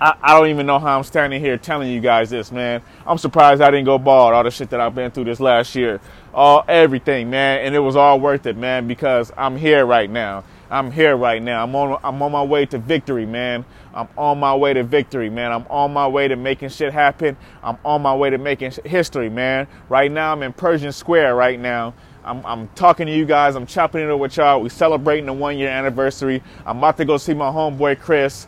I, 0.00 0.14
I, 0.22 0.38
don't 0.38 0.48
even 0.48 0.66
know 0.66 0.78
how 0.78 0.96
I'm 0.96 1.04
standing 1.04 1.40
here 1.40 1.58
telling 1.58 1.90
you 1.90 2.00
guys 2.00 2.30
this, 2.30 2.50
man. 2.50 2.82
I'm 3.06 3.18
surprised 3.18 3.60
I 3.60 3.70
didn't 3.70 3.86
go 3.86 3.98
bald. 3.98 4.32
All 4.32 4.44
the 4.44 4.50
shit 4.50 4.70
that 4.70 4.80
I've 4.80 4.94
been 4.94 5.10
through 5.10 5.24
this 5.24 5.40
last 5.40 5.74
year, 5.74 6.00
all 6.32 6.64
everything, 6.68 7.28
man, 7.28 7.64
and 7.64 7.74
it 7.74 7.80
was 7.80 7.96
all 7.96 8.20
worth 8.20 8.46
it, 8.46 8.56
man, 8.56 8.86
because 8.86 9.32
I'm 9.36 9.56
here 9.56 9.84
right 9.84 10.08
now. 10.08 10.44
I'm 10.70 10.90
here 10.90 11.16
right 11.16 11.42
now. 11.42 11.64
I'm 11.64 11.74
on 11.74 11.98
I'm 12.04 12.22
on 12.22 12.32
my 12.32 12.42
way 12.42 12.66
to 12.66 12.78
victory, 12.78 13.26
man. 13.26 13.64
I'm 13.92 14.08
on 14.16 14.38
my 14.38 14.54
way 14.54 14.72
to 14.74 14.84
victory, 14.84 15.28
man. 15.28 15.52
I'm 15.52 15.66
on 15.68 15.92
my 15.92 16.06
way 16.06 16.28
to 16.28 16.36
making 16.36 16.68
shit 16.68 16.92
happen. 16.92 17.36
I'm 17.62 17.76
on 17.84 18.02
my 18.02 18.14
way 18.14 18.30
to 18.30 18.38
making 18.38 18.72
history, 18.84 19.28
man. 19.28 19.66
Right 19.88 20.10
now 20.10 20.32
I'm 20.32 20.42
in 20.42 20.52
Pershing 20.52 20.92
Square 20.92 21.34
right 21.34 21.58
now 21.58 21.94
I'm, 22.24 22.44
I'm 22.44 22.68
talking 22.68 23.06
to 23.06 23.14
you 23.14 23.24
guys. 23.24 23.56
I'm 23.56 23.66
chopping 23.66 24.02
it 24.02 24.10
up 24.10 24.18
with 24.20 24.36
y'all. 24.36 24.60
We 24.60 24.68
celebrating 24.68 25.26
the 25.26 25.32
one 25.32 25.58
year 25.58 25.68
anniversary. 25.68 26.42
I'm 26.66 26.78
about 26.78 26.96
to 26.98 27.04
go 27.04 27.16
see 27.16 27.34
my 27.34 27.50
homeboy 27.50 28.00
Chris. 28.00 28.46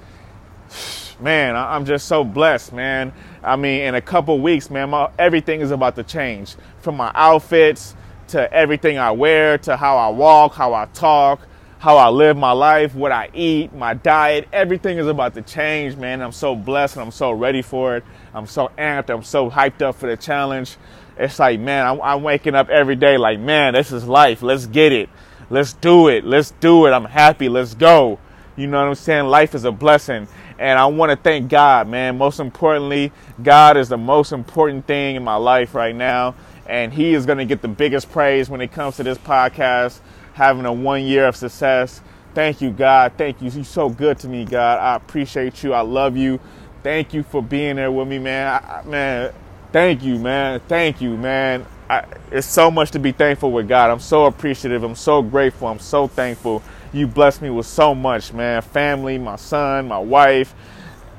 Man, 1.20 1.54
I'm 1.54 1.84
just 1.84 2.08
so 2.08 2.24
blessed, 2.24 2.72
man. 2.72 3.12
I 3.44 3.54
mean, 3.54 3.82
in 3.82 3.94
a 3.94 4.00
couple 4.00 4.40
weeks, 4.40 4.70
man, 4.70 4.90
my, 4.90 5.08
everything 5.20 5.60
is 5.60 5.70
about 5.70 5.94
to 5.94 6.02
change. 6.02 6.56
From 6.80 6.96
my 6.96 7.12
outfits 7.14 7.94
to 8.28 8.52
everything 8.52 8.98
I 8.98 9.12
wear 9.12 9.56
to 9.58 9.76
how 9.76 9.98
I 9.98 10.08
walk, 10.08 10.54
how 10.54 10.74
I 10.74 10.86
talk, 10.86 11.46
how 11.82 11.96
I 11.96 12.08
live 12.08 12.36
my 12.36 12.52
life, 12.52 12.94
what 12.94 13.12
I 13.12 13.28
eat, 13.34 13.74
my 13.74 13.92
diet, 13.92 14.48
everything 14.52 14.98
is 14.98 15.06
about 15.06 15.34
to 15.34 15.42
change, 15.42 15.96
man. 15.96 16.22
I'm 16.22 16.32
so 16.32 16.56
blessed 16.56 16.96
and 16.96 17.04
I'm 17.04 17.10
so 17.10 17.32
ready 17.32 17.60
for 17.60 17.96
it. 17.96 18.04
I'm 18.32 18.46
so 18.46 18.70
amped. 18.78 19.10
I'm 19.10 19.24
so 19.24 19.50
hyped 19.50 19.82
up 19.82 19.96
for 19.96 20.08
the 20.08 20.16
challenge 20.16 20.76
it's 21.16 21.38
like, 21.38 21.60
man, 21.60 21.86
I'm, 21.86 22.00
I'm, 22.00 22.22
waking 22.22 22.54
up 22.54 22.68
every 22.68 22.96
day 22.96 23.16
like, 23.16 23.38
man, 23.38 23.74
this 23.74 23.92
is 23.92 24.06
life. 24.06 24.42
Let's 24.42 24.66
get 24.66 24.92
it. 24.92 25.08
Let's 25.50 25.72
do 25.74 26.08
it. 26.08 26.24
Let's 26.24 26.52
do 26.52 26.86
it. 26.86 26.90
I'm 26.90 27.04
happy. 27.04 27.48
Let's 27.48 27.74
go. 27.74 28.18
You 28.56 28.66
know 28.66 28.80
what 28.80 28.88
I'm 28.88 28.94
saying? 28.94 29.26
Life 29.26 29.54
is 29.54 29.64
a 29.64 29.72
blessing. 29.72 30.28
And 30.58 30.78
I 30.78 30.86
want 30.86 31.10
to 31.10 31.16
thank 31.16 31.50
God, 31.50 31.88
man. 31.88 32.18
Most 32.18 32.40
importantly, 32.40 33.12
God 33.42 33.76
is 33.76 33.88
the 33.88 33.98
most 33.98 34.32
important 34.32 34.86
thing 34.86 35.16
in 35.16 35.24
my 35.24 35.36
life 35.36 35.74
right 35.74 35.94
now. 35.94 36.34
And 36.66 36.92
He 36.92 37.14
is 37.14 37.26
going 37.26 37.38
to 37.38 37.44
get 37.44 37.60
the 37.60 37.68
biggest 37.68 38.10
praise 38.10 38.48
when 38.48 38.60
it 38.60 38.72
comes 38.72 38.96
to 38.96 39.02
this 39.02 39.18
podcast, 39.18 40.00
having 40.34 40.66
a 40.66 40.72
one 40.72 41.04
year 41.04 41.26
of 41.26 41.36
success. 41.36 42.00
Thank 42.34 42.60
you, 42.60 42.70
God. 42.70 43.12
Thank 43.18 43.42
you. 43.42 43.50
You're 43.50 43.64
so 43.64 43.88
good 43.90 44.18
to 44.20 44.28
me, 44.28 44.44
God. 44.44 44.78
I 44.78 44.96
appreciate 44.96 45.62
you. 45.62 45.74
I 45.74 45.80
love 45.82 46.16
you. 46.16 46.40
Thank 46.82 47.14
you 47.14 47.22
for 47.22 47.42
being 47.42 47.76
there 47.76 47.92
with 47.92 48.08
me, 48.08 48.18
man. 48.18 48.62
I, 48.64 48.82
man, 48.84 49.32
Thank 49.72 50.02
you, 50.02 50.18
man. 50.18 50.60
Thank 50.68 51.00
you, 51.00 51.16
man. 51.16 51.66
I, 51.90 52.04
it's 52.30 52.46
so 52.46 52.70
much 52.70 52.90
to 52.92 52.98
be 52.98 53.12
thankful 53.12 53.52
with 53.52 53.68
God. 53.68 53.90
I'm 53.90 54.00
so 54.00 54.26
appreciative. 54.26 54.82
I'm 54.82 54.94
so 54.94 55.22
grateful. 55.22 55.68
I'm 55.68 55.78
so 55.78 56.08
thankful. 56.08 56.62
You 56.92 57.06
blessed 57.06 57.42
me 57.42 57.50
with 57.50 57.66
so 57.66 57.94
much, 57.94 58.34
man. 58.34 58.62
Family, 58.62 59.18
my 59.18 59.36
son, 59.36 59.88
my 59.88 59.98
wife, 59.98 60.54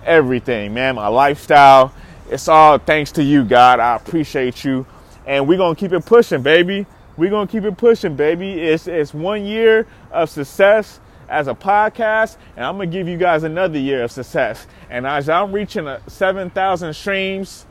everything, 0.05 0.73
man. 0.75 0.95
My 0.95 1.07
lifestyle. 1.07 1.93
It's 2.29 2.47
all 2.47 2.77
thanks 2.77 3.11
to 3.13 3.23
you, 3.23 3.43
God. 3.45 3.79
I 3.79 3.95
appreciate 3.95 4.63
you. 4.65 4.85
And 5.25 5.47
we're 5.47 5.57
going 5.57 5.75
to 5.75 5.79
keep 5.79 5.93
it 5.93 6.05
pushing, 6.05 6.43
baby. 6.43 6.85
We're 7.15 7.29
to 7.47 7.51
keep 7.51 7.63
it 7.63 7.77
pushing, 7.77 8.15
baby. 8.15 8.53
It's, 8.53 8.87
it's 8.87 9.13
one 9.13 9.45
year 9.45 9.87
of 10.11 10.29
success 10.29 10.99
as 11.29 11.47
a 11.47 11.53
podcast, 11.53 12.37
and 12.55 12.65
I'm 12.65 12.77
to 12.79 12.85
give 12.97 13.07
you 13.07 13.17
guys 13.17 13.43
another 13.43 13.77
year 13.77 14.03
of 14.03 14.11
success. 14.11 14.67
And 14.89 15.05
as 15.05 15.29
I'm 15.29 15.51
reaching 15.51 15.87
7,000 16.07 16.93
streams, 16.93 17.65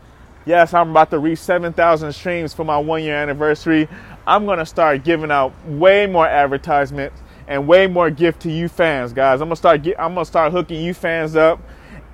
Yes, 0.44 0.74
I'm 0.74 0.90
about 0.90 1.11
to 1.11 1.20
reach 1.20 1.38
7,000 1.38 2.12
streams 2.12 2.52
for 2.52 2.64
my 2.64 2.76
one 2.76 3.02
year 3.05 3.14
anniversary. 3.14 3.88
I'm 4.26 4.44
to 4.59 4.66
start 4.66 5.05
giving 5.05 5.31
out 5.31 5.52
way 5.66 6.07
more 6.07 6.26
advertisements 6.26 7.20
and 7.46 7.68
way 7.68 7.87
more 7.87 8.11
gift 8.11 8.42
to 8.42 8.50
you 8.50 8.68
fans, 8.68 9.12
guys. 9.12 9.40
I'm 9.40 9.50
to 9.50 9.57
start 9.57 9.83
get, 9.83 10.00
I'm 10.00 10.14
to 10.24 10.28
start 10.28 10.52
hooking 10.52 10.83
you 10.83 10.94
fans 10.94 11.37
up 11.37 11.61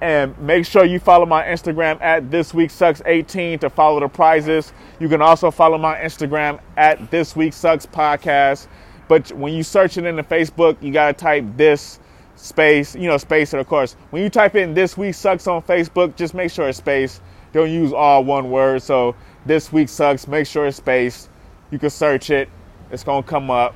and 0.01 0.39
make 0.39 0.65
sure 0.65 0.85
you 0.85 1.01
follow 1.01 1.27
my 1.27 1.45
Instagram 1.45 2.01
at 2.01 2.31
this 2.31 2.55
week 2.55 2.71
sucks 2.71 3.03
18 3.05 3.59
to 3.61 3.71
follow 3.71 4.01
the 4.01 4.09
prizes. 4.09 4.73
You 5.01 5.09
can 5.09 5.21
also 5.21 5.51
follow 5.51 5.79
my 5.79 5.97
Instagram 5.97 6.61
at 6.77 7.11
this 7.11 7.35
week 7.35 7.53
sucks 7.53 7.87
podcast. 7.87 8.69
But 9.09 9.33
when 9.33 9.55
you 9.55 9.63
search 9.63 9.97
it 9.97 10.05
in 10.05 10.17
the 10.17 10.23
Facebook, 10.23 10.81
you 10.83 10.93
got 10.93 11.07
to 11.09 11.13
type 11.25 11.45
this 11.57 11.99
space, 12.37 12.95
you 12.95 13.09
know, 13.09 13.17
space, 13.17 13.53
and 13.53 13.61
of 13.61 13.67
course, 13.67 13.95
when 14.11 14.23
you 14.23 14.31
type 14.31 14.55
in 14.55 14.75
this 14.75 14.97
week 14.97 15.15
sucks 15.15 15.47
on 15.47 15.63
Facebook, 15.63 16.15
just 16.15 16.35
make 16.35 16.51
sure 16.53 16.69
it's 16.69 16.79
space. 16.79 17.21
Don't 17.53 17.71
use 17.71 17.93
all 17.93 18.23
one 18.25 18.51
word. 18.51 18.83
So 18.83 19.17
this 19.47 19.73
week 19.73 19.89
sucks, 19.89 20.29
make 20.29 20.47
sure 20.47 20.67
it's 20.67 20.77
space. 20.77 21.29
You 21.71 21.79
can 21.79 21.91
search 21.91 22.31
it, 22.31 22.49
it's 22.91 23.03
gonna 23.03 23.23
come 23.23 23.51
up. 23.51 23.75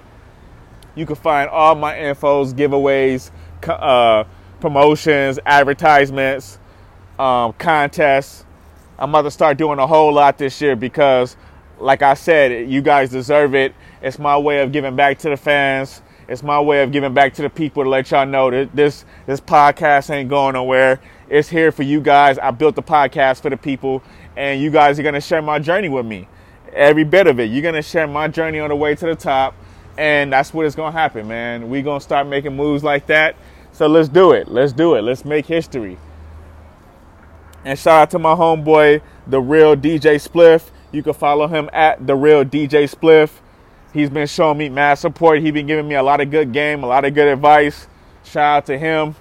You 0.94 1.06
can 1.06 1.16
find 1.16 1.48
all 1.48 1.74
my 1.74 1.94
infos, 1.94 2.52
giveaways, 2.52 3.30
uh, 3.66 4.24
promotions, 4.62 5.40
advertisements, 5.44 6.58
um, 7.18 7.52
contests. 7.54 8.46
I'm 8.96 9.10
about 9.10 9.22
to 9.22 9.30
start 9.32 9.58
doing 9.58 9.80
a 9.80 9.86
whole 9.86 10.12
lot 10.12 10.38
this 10.38 10.60
year 10.62 10.76
because, 10.76 11.36
like 11.80 12.00
I 12.00 12.14
said, 12.14 12.70
you 12.70 12.80
guys 12.80 13.10
deserve 13.10 13.56
it. 13.56 13.74
It's 14.00 14.20
my 14.20 14.38
way 14.38 14.62
of 14.62 14.70
giving 14.70 14.94
back 14.94 15.18
to 15.18 15.28
the 15.28 15.36
fans. 15.36 16.00
It's 16.28 16.44
my 16.44 16.60
way 16.60 16.84
of 16.84 16.92
giving 16.92 17.12
back 17.12 17.34
to 17.34 17.42
the 17.42 17.50
people 17.50 17.82
to 17.82 17.90
let 17.90 18.12
y'all 18.12 18.24
know 18.24 18.50
that 18.52 18.74
this 18.74 19.04
this 19.26 19.40
podcast 19.40 20.08
ain't 20.10 20.30
going 20.30 20.54
nowhere. 20.54 21.00
It's 21.28 21.48
here 21.48 21.72
for 21.72 21.82
you 21.82 22.00
guys. 22.00 22.38
I 22.38 22.52
built 22.52 22.76
the 22.76 22.82
podcast 22.82 23.42
for 23.42 23.50
the 23.50 23.56
people, 23.56 24.00
and 24.36 24.62
you 24.62 24.70
guys 24.70 24.96
are 24.98 25.02
gonna 25.02 25.20
share 25.20 25.42
my 25.42 25.58
journey 25.58 25.88
with 25.88 26.06
me. 26.06 26.28
Every 26.72 27.04
bit 27.04 27.26
of 27.26 27.40
it. 27.40 27.50
You're 27.50 27.62
gonna 27.62 27.82
share 27.82 28.06
my 28.06 28.28
journey 28.28 28.60
on 28.60 28.68
the 28.68 28.76
way 28.76 28.94
to 28.94 29.06
the 29.06 29.16
top, 29.16 29.54
and 29.98 30.32
that's 30.32 30.54
what 30.54 30.66
is 30.66 30.76
gonna 30.76 30.92
happen, 30.92 31.26
man. 31.26 31.68
We 31.68 31.82
gonna 31.82 32.00
start 32.00 32.28
making 32.28 32.54
moves 32.54 32.84
like 32.84 33.08
that. 33.08 33.34
So 33.72 33.86
let's 33.86 34.08
do 34.08 34.32
it. 34.32 34.48
Let's 34.48 34.72
do 34.72 34.94
it. 34.94 35.02
Let's 35.02 35.24
make 35.24 35.46
history. 35.46 35.96
And 37.64 37.78
shout 37.78 38.02
out 38.02 38.10
to 38.10 38.18
my 38.18 38.34
homeboy, 38.34 39.00
the 39.26 39.40
real 39.40 39.74
DJ 39.74 40.16
Spliff. 40.16 40.70
You 40.90 41.02
can 41.02 41.14
follow 41.14 41.46
him 41.46 41.70
at 41.72 42.06
the 42.06 42.14
real 42.14 42.44
DJ 42.44 42.84
Spliff. 42.92 43.30
He's 43.94 44.10
been 44.10 44.26
showing 44.26 44.58
me 44.58 44.68
mad 44.68 44.94
support. 44.94 45.40
He's 45.40 45.52
been 45.52 45.66
giving 45.66 45.88
me 45.88 45.94
a 45.94 46.02
lot 46.02 46.20
of 46.20 46.30
good 46.30 46.52
game, 46.52 46.82
a 46.82 46.86
lot 46.86 47.04
of 47.04 47.14
good 47.14 47.28
advice. 47.28 47.86
Shout 48.24 48.56
out 48.58 48.66
to 48.66 48.78
him. 48.78 49.14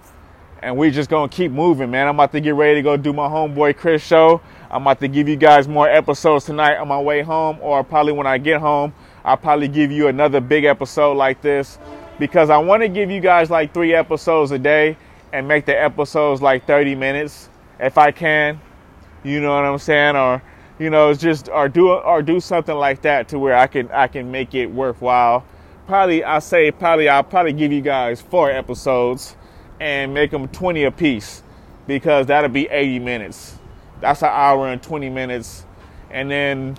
And 0.62 0.78
we 0.78 0.92
just 0.92 1.10
gonna 1.10 1.30
keep 1.30 1.52
moving, 1.52 1.90
man. 1.90 2.08
I'm 2.08 2.16
about 2.16 2.32
to 2.34 2.42
get 2.42 2.54
ready 2.56 2.76
to 2.76 2.82
go 2.82 2.98
do 2.98 3.14
my 3.14 3.28
homeboy 3.28 3.78
Chris 3.78 4.04
show. 4.04 4.42
I'm 4.70 4.84
about 4.84 5.00
to 5.00 5.08
give 5.08 5.28
you 5.28 5.36
guys 5.36 5.68
more 5.68 5.90
episodes 5.90 6.46
tonight 6.46 6.78
on 6.78 6.88
my 6.88 7.00
way 7.00 7.22
home, 7.22 7.58
or 7.62 7.84
probably 7.84 8.14
when 8.14 8.28
I 8.28 8.38
get 8.38 8.60
home, 8.62 8.94
I'll 9.24 9.38
probably 9.38 9.68
give 9.68 9.92
you 9.92 10.08
another 10.08 10.40
big 10.40 10.66
episode 10.66 11.14
like 11.14 11.42
this 11.42 11.78
because 12.22 12.52
I 12.52 12.60
want 12.60 12.84
to 12.84 12.88
give 12.88 13.10
you 13.10 13.20
guys 13.20 13.50
like 13.50 13.74
three 13.74 13.96
episodes 13.96 14.52
a 14.52 14.60
day 14.60 14.96
and 15.34 15.48
make 15.48 15.66
the 15.66 15.74
episodes 15.74 16.40
like 16.40 16.68
30 16.68 16.94
minutes 16.94 17.50
if 17.80 17.98
I 17.98 18.12
can. 18.12 18.62
You 19.24 19.42
know 19.42 19.56
what 19.56 19.66
I'm 19.66 19.80
saying? 19.80 20.16
Or 20.16 20.40
you 20.78 20.92
know, 20.92 21.10
it's 21.10 21.20
just 21.20 21.50
or 21.50 21.68
do 21.68 21.90
or 21.90 22.22
do 22.22 22.40
something 22.40 22.76
like 22.76 23.02
that 23.02 23.28
to 23.30 23.40
where 23.40 23.58
I 23.58 23.66
can 23.66 23.90
I 23.90 24.06
can 24.06 24.30
make 24.30 24.54
it 24.54 24.68
worthwhile. 24.68 25.44
Probably 25.88 26.24
I 26.24 26.38
say 26.38 26.70
probably 26.70 27.10
I'll 27.10 27.24
probably 27.24 27.54
give 27.54 27.72
you 27.72 27.82
guys 27.82 28.22
four 28.22 28.52
episodes 28.52 29.36
and 29.80 30.14
make 30.14 30.30
them 30.30 30.48
20 30.48 30.84
a 30.84 30.92
piece 30.92 31.42
because 31.88 32.28
that'll 32.28 32.52
be 32.52 32.68
80 32.68 33.00
minutes. 33.00 33.58
That's 34.00 34.22
an 34.22 34.30
hour 34.32 34.68
and 34.68 34.82
20 34.82 35.10
minutes, 35.10 35.66
and 36.12 36.30
then 36.30 36.60
an 36.60 36.78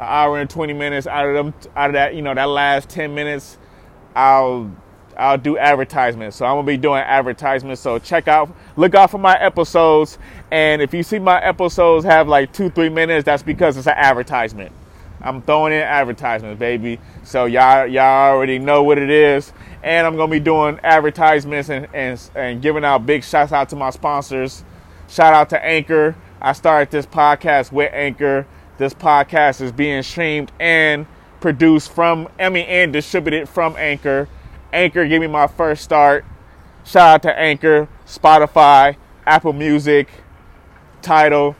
hour 0.00 0.38
and 0.38 0.50
20 0.50 0.74
minutes 0.74 1.06
out 1.06 1.26
of 1.26 1.32
them 1.32 1.54
out 1.74 1.88
of 1.88 1.94
that 1.94 2.14
you 2.14 2.20
know 2.20 2.34
that 2.34 2.50
last 2.50 2.90
10 2.90 3.14
minutes, 3.14 3.56
I'll 4.14 4.70
I'll 5.16 5.38
do 5.38 5.56
advertisements. 5.58 6.36
So 6.36 6.44
I'm 6.44 6.56
gonna 6.56 6.66
be 6.66 6.76
doing 6.76 7.00
advertisements. 7.00 7.80
So 7.80 7.98
check 7.98 8.28
out, 8.28 8.54
look 8.76 8.94
out 8.94 9.10
for 9.10 9.18
my 9.18 9.38
episodes. 9.40 10.18
And 10.50 10.82
if 10.82 10.94
you 10.94 11.02
see 11.02 11.18
my 11.18 11.42
episodes 11.42 12.04
have 12.04 12.28
like 12.28 12.52
two, 12.52 12.70
three 12.70 12.88
minutes, 12.88 13.24
that's 13.24 13.42
because 13.42 13.76
it's 13.76 13.86
an 13.86 13.94
advertisement. 13.96 14.72
I'm 15.20 15.40
throwing 15.40 15.72
in 15.72 15.80
advertisements, 15.80 16.58
baby. 16.58 17.00
So 17.22 17.46
y'all, 17.46 17.86
y'all 17.86 18.32
already 18.32 18.58
know 18.58 18.82
what 18.82 18.98
it 18.98 19.10
is. 19.10 19.52
And 19.82 20.06
I'm 20.06 20.16
gonna 20.16 20.30
be 20.30 20.40
doing 20.40 20.78
advertisements 20.82 21.68
and, 21.68 21.88
and, 21.94 22.20
and 22.34 22.62
giving 22.62 22.84
out 22.84 23.06
big 23.06 23.24
shouts 23.24 23.52
out 23.52 23.68
to 23.70 23.76
my 23.76 23.90
sponsors. 23.90 24.64
Shout 25.08 25.34
out 25.34 25.50
to 25.50 25.64
Anchor. 25.64 26.16
I 26.40 26.52
started 26.52 26.90
this 26.90 27.06
podcast 27.06 27.72
with 27.72 27.90
Anchor. 27.92 28.46
This 28.76 28.92
podcast 28.92 29.60
is 29.60 29.70
being 29.70 30.02
streamed 30.02 30.50
and 30.58 31.06
produced 31.44 31.92
from, 31.92 32.26
mean, 32.38 32.56
and 32.56 32.90
distributed 32.90 33.46
from 33.46 33.76
Anchor. 33.76 34.30
Anchor 34.72 35.06
gave 35.06 35.20
me 35.20 35.26
my 35.26 35.46
first 35.46 35.84
start. 35.84 36.24
Shout 36.86 37.16
out 37.16 37.22
to 37.24 37.38
Anchor, 37.38 37.86
Spotify, 38.06 38.96
Apple 39.26 39.52
Music, 39.52 40.08
Tidal. 41.02 41.54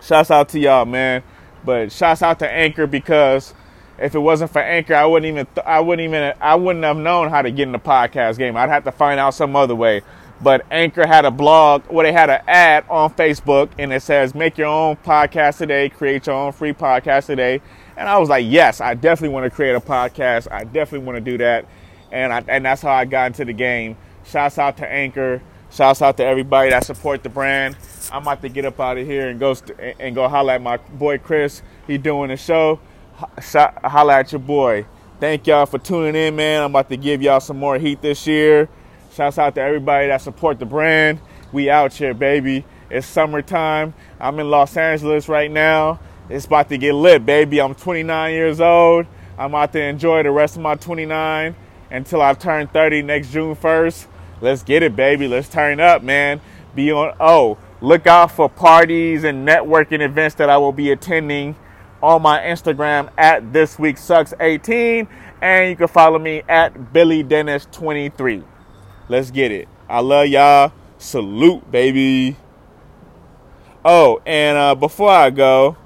Shouts 0.00 0.30
out 0.30 0.48
to 0.48 0.58
y'all, 0.58 0.86
man. 0.86 1.22
But 1.66 1.92
shouts 1.92 2.22
out 2.22 2.38
to 2.38 2.50
Anchor 2.50 2.86
because 2.86 3.52
if 3.98 4.14
it 4.14 4.20
wasn't 4.20 4.50
for 4.50 4.62
Anchor, 4.62 4.94
I 4.94 5.04
wouldn't 5.04 5.28
even 5.28 5.44
th- 5.54 5.66
I 5.66 5.80
wouldn't 5.80 6.08
even 6.08 6.32
I 6.40 6.54
wouldn't 6.54 6.84
have 6.86 6.96
known 6.96 7.28
how 7.28 7.42
to 7.42 7.50
get 7.50 7.64
in 7.64 7.72
the 7.72 7.78
podcast 7.78 8.38
game. 8.38 8.56
I'd 8.56 8.70
have 8.70 8.84
to 8.84 8.92
find 8.92 9.20
out 9.20 9.34
some 9.34 9.54
other 9.54 9.74
way. 9.74 10.00
But 10.40 10.64
Anchor 10.70 11.06
had 11.06 11.26
a 11.26 11.30
blog, 11.30 11.82
well, 11.90 12.04
they 12.04 12.12
had 12.12 12.30
an 12.30 12.40
ad 12.48 12.86
on 12.88 13.12
Facebook, 13.12 13.68
and 13.78 13.92
it 13.92 14.00
says, 14.00 14.34
"Make 14.34 14.56
your 14.56 14.68
own 14.68 14.96
podcast 14.96 15.58
today. 15.58 15.90
Create 15.90 16.26
your 16.26 16.36
own 16.36 16.52
free 16.52 16.72
podcast 16.72 17.26
today." 17.26 17.60
And 17.96 18.08
I 18.08 18.18
was 18.18 18.28
like, 18.28 18.44
"Yes, 18.48 18.80
I 18.80 18.94
definitely 18.94 19.34
want 19.34 19.44
to 19.44 19.50
create 19.50 19.74
a 19.74 19.80
podcast. 19.80 20.50
I 20.50 20.64
definitely 20.64 21.06
want 21.06 21.16
to 21.24 21.30
do 21.30 21.38
that." 21.38 21.66
and 22.14 22.32
I, 22.32 22.44
and 22.48 22.64
that's 22.64 22.80
how 22.80 22.92
I 22.92 23.04
got 23.04 23.26
into 23.26 23.44
the 23.44 23.52
game. 23.52 23.96
Shouts 24.24 24.56
out 24.58 24.76
to 24.78 24.90
Anchor. 24.90 25.42
Shouts 25.70 26.00
out 26.00 26.16
to 26.18 26.24
everybody 26.24 26.70
that 26.70 26.84
support 26.84 27.24
the 27.24 27.28
brand. 27.28 27.76
I'm 28.12 28.22
about 28.22 28.40
to 28.42 28.48
get 28.48 28.64
up 28.64 28.78
out 28.78 28.96
of 28.96 29.06
here 29.06 29.28
and 29.28 29.40
go 29.40 29.54
st- 29.54 29.96
and 29.98 30.14
go 30.14 30.28
holla 30.28 30.54
at 30.54 30.62
my 30.62 30.76
boy 30.76 31.18
Chris. 31.18 31.62
He 31.88 31.98
doing 31.98 32.28
the 32.28 32.36
show. 32.36 32.78
H- 33.38 33.56
holla 33.82 34.20
at 34.20 34.30
your 34.30 34.38
boy. 34.38 34.86
Thank 35.18 35.46
y'all 35.48 35.66
for 35.66 35.78
tuning 35.78 36.14
in, 36.14 36.36
man. 36.36 36.62
I'm 36.62 36.70
about 36.70 36.88
to 36.90 36.96
give 36.96 37.20
y'all 37.20 37.40
some 37.40 37.58
more 37.58 37.78
heat 37.78 38.00
this 38.00 38.26
year. 38.26 38.68
Shouts 39.12 39.38
out 39.38 39.56
to 39.56 39.60
everybody 39.60 40.06
that 40.06 40.20
support 40.20 40.60
the 40.60 40.66
brand. 40.66 41.18
We 41.52 41.68
out 41.70 41.92
here, 41.94 42.14
baby. 42.14 42.64
It's 42.90 43.06
summertime. 43.06 43.94
I'm 44.20 44.38
in 44.38 44.50
Los 44.50 44.76
Angeles 44.76 45.28
right 45.28 45.50
now. 45.50 45.98
It's 46.28 46.46
about 46.46 46.68
to 46.70 46.78
get 46.78 46.94
lit, 46.94 47.26
baby. 47.26 47.60
I'm 47.60 47.74
29 47.74 48.32
years 48.32 48.60
old. 48.60 49.06
I'm 49.36 49.54
out 49.54 49.72
to 49.72 49.82
enjoy 49.82 50.22
the 50.22 50.30
rest 50.30 50.56
of 50.56 50.62
my 50.62 50.74
29 50.74 51.54
until 51.90 52.22
I 52.22 52.32
turn 52.34 52.66
30 52.66 53.02
next 53.02 53.30
June 53.30 53.54
1st. 53.54 54.06
Let's 54.40 54.62
get 54.62 54.82
it, 54.82 54.96
baby. 54.96 55.28
Let's 55.28 55.48
turn 55.48 55.80
up, 55.80 56.02
man. 56.02 56.40
Be 56.74 56.90
on. 56.92 57.14
Oh, 57.20 57.58
look 57.80 58.06
out 58.06 58.32
for 58.32 58.48
parties 58.48 59.24
and 59.24 59.46
networking 59.46 60.00
events 60.00 60.34
that 60.36 60.48
I 60.48 60.56
will 60.56 60.72
be 60.72 60.90
attending 60.92 61.56
on 62.02 62.22
my 62.22 62.40
Instagram 62.40 63.10
at 63.16 63.52
this 63.52 63.78
week 63.78 63.96
sucks 63.96 64.34
18, 64.40 65.08
and 65.40 65.70
you 65.70 65.76
can 65.76 65.88
follow 65.88 66.18
me 66.18 66.42
at 66.48 66.92
Billy 66.92 67.22
Dennis 67.22 67.66
23. 67.70 68.42
Let's 69.08 69.30
get 69.30 69.52
it. 69.52 69.68
I 69.88 70.00
love 70.00 70.28
y'all. 70.28 70.72
Salute, 70.98 71.70
baby. 71.70 72.36
Oh, 73.84 74.20
and 74.24 74.56
uh, 74.56 74.74
before 74.74 75.10
I 75.10 75.30
go, 75.30 75.76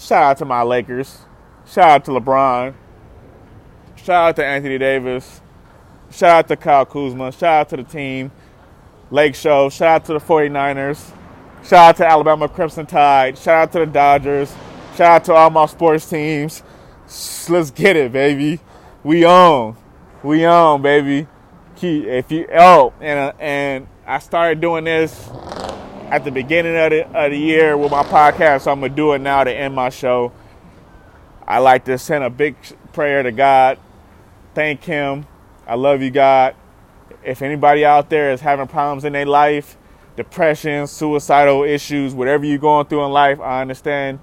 shout 0.00 0.22
out 0.22 0.38
to 0.38 0.44
my 0.44 0.62
Lakers. 0.62 1.18
Shout 1.66 1.88
out 1.88 2.04
to 2.06 2.10
LeBron. 2.12 2.74
Shout 3.96 4.28
out 4.28 4.36
to 4.36 4.44
Anthony 4.44 4.78
Davis. 4.78 5.40
Shout 6.10 6.30
out 6.30 6.48
to 6.48 6.56
Kyle 6.56 6.86
Kuzma. 6.86 7.30
Shout 7.32 7.44
out 7.44 7.68
to 7.68 7.76
the 7.76 7.84
team. 7.84 8.32
Lake 9.10 9.34
Show. 9.34 9.68
Shout 9.68 9.88
out 9.88 10.04
to 10.06 10.12
the 10.14 10.18
49ers. 10.18 11.12
Shout 11.62 11.90
out 11.90 11.96
to 11.98 12.06
Alabama 12.06 12.48
Crimson 12.48 12.86
Tide. 12.86 13.36
Shout 13.36 13.62
out 13.62 13.72
to 13.72 13.78
the 13.80 13.86
Dodgers. 13.86 14.52
Shout 14.96 15.00
out 15.00 15.24
to 15.26 15.34
all 15.34 15.50
my 15.50 15.66
sports 15.66 16.08
teams. 16.08 16.62
Let's 17.48 17.70
get 17.70 17.96
it, 17.96 18.12
baby. 18.12 18.60
We 19.04 19.24
on. 19.24 19.76
We 20.22 20.44
on, 20.44 20.82
baby. 20.82 21.26
If 21.82 22.30
you 22.30 22.46
oh, 22.54 22.92
and 23.00 23.18
uh, 23.18 23.32
and 23.38 23.86
I 24.06 24.18
started 24.18 24.60
doing 24.60 24.84
this 24.84 25.30
at 26.10 26.24
the 26.24 26.30
beginning 26.30 26.76
of 26.76 26.90
the, 26.90 27.06
of 27.06 27.30
the 27.30 27.38
year 27.38 27.76
with 27.76 27.90
my 27.90 28.02
podcast, 28.02 28.62
so 28.62 28.72
I'm 28.72 28.80
gonna 28.80 28.94
do 28.94 29.12
it 29.12 29.20
now 29.20 29.44
to 29.44 29.52
end 29.52 29.74
my 29.74 29.90
show. 29.90 30.32
I 31.46 31.58
like 31.58 31.84
to 31.86 31.98
send 31.98 32.24
a 32.24 32.30
big 32.30 32.56
prayer 32.92 33.22
to 33.22 33.32
God 33.32 33.78
thank 34.54 34.84
Him. 34.84 35.26
I 35.66 35.74
love 35.74 36.02
you, 36.02 36.10
God. 36.10 36.54
If 37.24 37.42
anybody 37.42 37.84
out 37.84 38.10
there 38.10 38.32
is 38.32 38.40
having 38.40 38.66
problems 38.66 39.04
in 39.04 39.12
their 39.12 39.26
life, 39.26 39.76
depression, 40.16 40.86
suicidal 40.86 41.64
issues, 41.64 42.14
whatever 42.14 42.44
you're 42.44 42.58
going 42.58 42.86
through 42.86 43.04
in 43.04 43.12
life, 43.12 43.40
I 43.40 43.60
understand. 43.60 44.18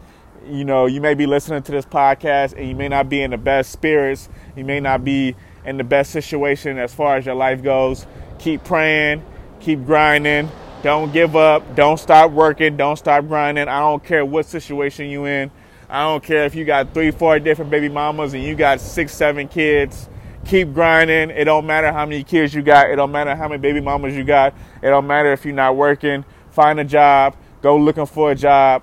You 0.45 0.63
know, 0.63 0.85
you 0.85 1.01
may 1.01 1.13
be 1.13 1.25
listening 1.25 1.61
to 1.63 1.71
this 1.71 1.85
podcast 1.85 2.53
and 2.57 2.67
you 2.69 2.75
may 2.75 2.87
not 2.87 3.09
be 3.09 3.21
in 3.21 3.31
the 3.31 3.37
best 3.37 3.71
spirits. 3.71 4.29
You 4.55 4.63
may 4.63 4.79
not 4.79 5.03
be 5.03 5.35
in 5.65 5.77
the 5.77 5.83
best 5.83 6.11
situation 6.11 6.77
as 6.77 6.93
far 6.93 7.17
as 7.17 7.25
your 7.25 7.35
life 7.35 7.61
goes. 7.61 8.05
Keep 8.39 8.63
praying, 8.63 9.23
keep 9.59 9.85
grinding. 9.85 10.49
Don't 10.87 11.11
give 11.11 11.35
up. 11.35 11.75
Don't 11.75 11.97
stop 11.97 12.31
working. 12.31 12.77
Don't 12.77 12.95
stop 12.95 13.27
grinding. 13.27 13.67
I 13.67 13.79
don't 13.81 14.01
care 14.01 14.23
what 14.23 14.45
situation 14.45 15.07
you 15.09 15.25
in. 15.25 15.51
I 15.89 16.03
don't 16.03 16.23
care 16.23 16.45
if 16.45 16.55
you 16.55 16.63
got 16.63 16.93
three, 16.93 17.11
four 17.11 17.37
different 17.39 17.69
baby 17.69 17.89
mamas 17.89 18.33
and 18.33 18.41
you 18.41 18.55
got 18.55 18.79
six, 18.79 19.13
seven 19.13 19.49
kids 19.49 20.07
keep 20.45 20.73
grinding. 20.73 21.29
It 21.29 21.43
don't 21.43 21.65
matter 21.65 21.91
how 21.91 22.05
many 22.05 22.23
kids 22.23 22.53
you 22.53 22.61
got. 22.61 22.89
It 22.89 22.95
don't 22.95 23.11
matter 23.11 23.35
how 23.35 23.49
many 23.49 23.59
baby 23.59 23.81
mamas 23.81 24.15
you 24.15 24.23
got. 24.23 24.53
It 24.81 24.87
don't 24.87 25.05
matter 25.05 25.33
if 25.33 25.43
you're 25.43 25.53
not 25.53 25.75
working. 25.75 26.23
Find 26.51 26.79
a 26.79 26.85
job. 26.85 27.35
Go 27.61 27.75
looking 27.75 28.05
for 28.05 28.31
a 28.31 28.35
job. 28.35 28.81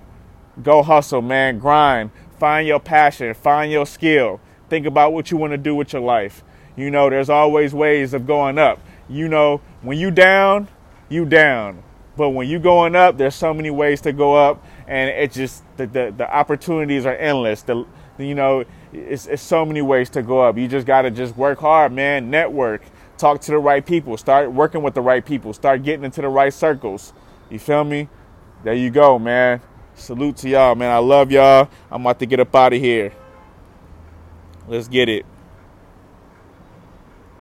Go 0.63 0.83
hustle, 0.83 1.23
man. 1.23 1.59
Grind. 1.59 2.11
Find 2.39 2.69
your 2.69 2.81
passion. 2.81 3.33
Find 3.33 3.73
your 3.73 3.87
skill. 3.87 4.43
Think 4.69 4.85
about 4.85 5.15
what 5.15 5.31
you 5.31 5.39
want 5.39 5.53
to 5.53 5.57
do 5.57 5.75
with 5.75 5.95
your 5.95 6.03
life. 6.03 6.45
You 6.77 6.91
know, 6.91 7.09
there's 7.09 7.31
always 7.31 7.73
ways 7.73 8.13
of 8.13 8.27
going 8.27 8.59
up. 8.59 8.79
you 9.09 9.27
know, 9.27 9.63
when 9.81 9.97
you 9.97 10.11
down, 10.11 10.69
you 11.09 11.25
down. 11.25 11.84
But 12.17 12.31
when 12.31 12.49
you're 12.49 12.61
going 12.61 12.95
up, 12.95 13.17
there's 13.17 13.35
so 13.35 13.53
many 13.53 13.71
ways 13.71 14.01
to 14.03 14.13
go 14.13 14.35
up, 14.35 14.65
and 14.87 15.11
it 15.11 15.33
just 15.33 15.65
the 15.77 15.87
the, 15.87 16.15
the 16.17 16.33
opportunities 16.33 17.07
are 17.07 17.17
endless. 17.17 17.63
The 17.63 17.85
you 18.19 18.35
know, 18.35 18.65
it's, 18.93 19.27
it's 19.27 19.43
so 19.43 19.65
many 19.65 19.83
ways 19.83 20.11
to 20.11 20.23
go 20.23 20.41
up. 20.41 20.57
You 20.57 20.69
just 20.69 20.87
gotta 20.87 21.11
just 21.11 21.37
work 21.37 21.59
hard, 21.59 21.93
man. 21.93 22.31
Network, 22.31 22.83
talk 23.19 23.41
to 23.43 23.51
the 23.51 23.59
right 23.59 23.85
people, 23.85 24.17
start 24.17 24.53
working 24.53 24.83
with 24.83 24.95
the 24.95 25.01
right 25.01 25.25
people, 25.25 25.53
start 25.53 25.83
getting 25.83 26.05
into 26.05 26.21
the 26.21 26.29
right 26.29 26.53
circles. 26.53 27.13
You 27.51 27.59
feel 27.59 27.85
me? 27.85 28.09
There 28.63 28.75
you 28.75 28.91
go, 28.91 29.19
man. 29.19 29.61
Salute 29.95 30.37
to 30.39 30.49
y'all, 30.49 30.75
man. 30.75 30.91
I 30.91 30.99
love 30.99 31.31
y'all. 31.31 31.69
I'm 31.91 32.03
about 32.03 32.19
to 32.21 32.27
get 32.27 32.41
up 32.41 32.55
out 32.55 32.73
of 32.73 32.81
here. 32.81 33.13
Let's 34.67 34.89
get 34.89 35.09
it. 35.09 35.27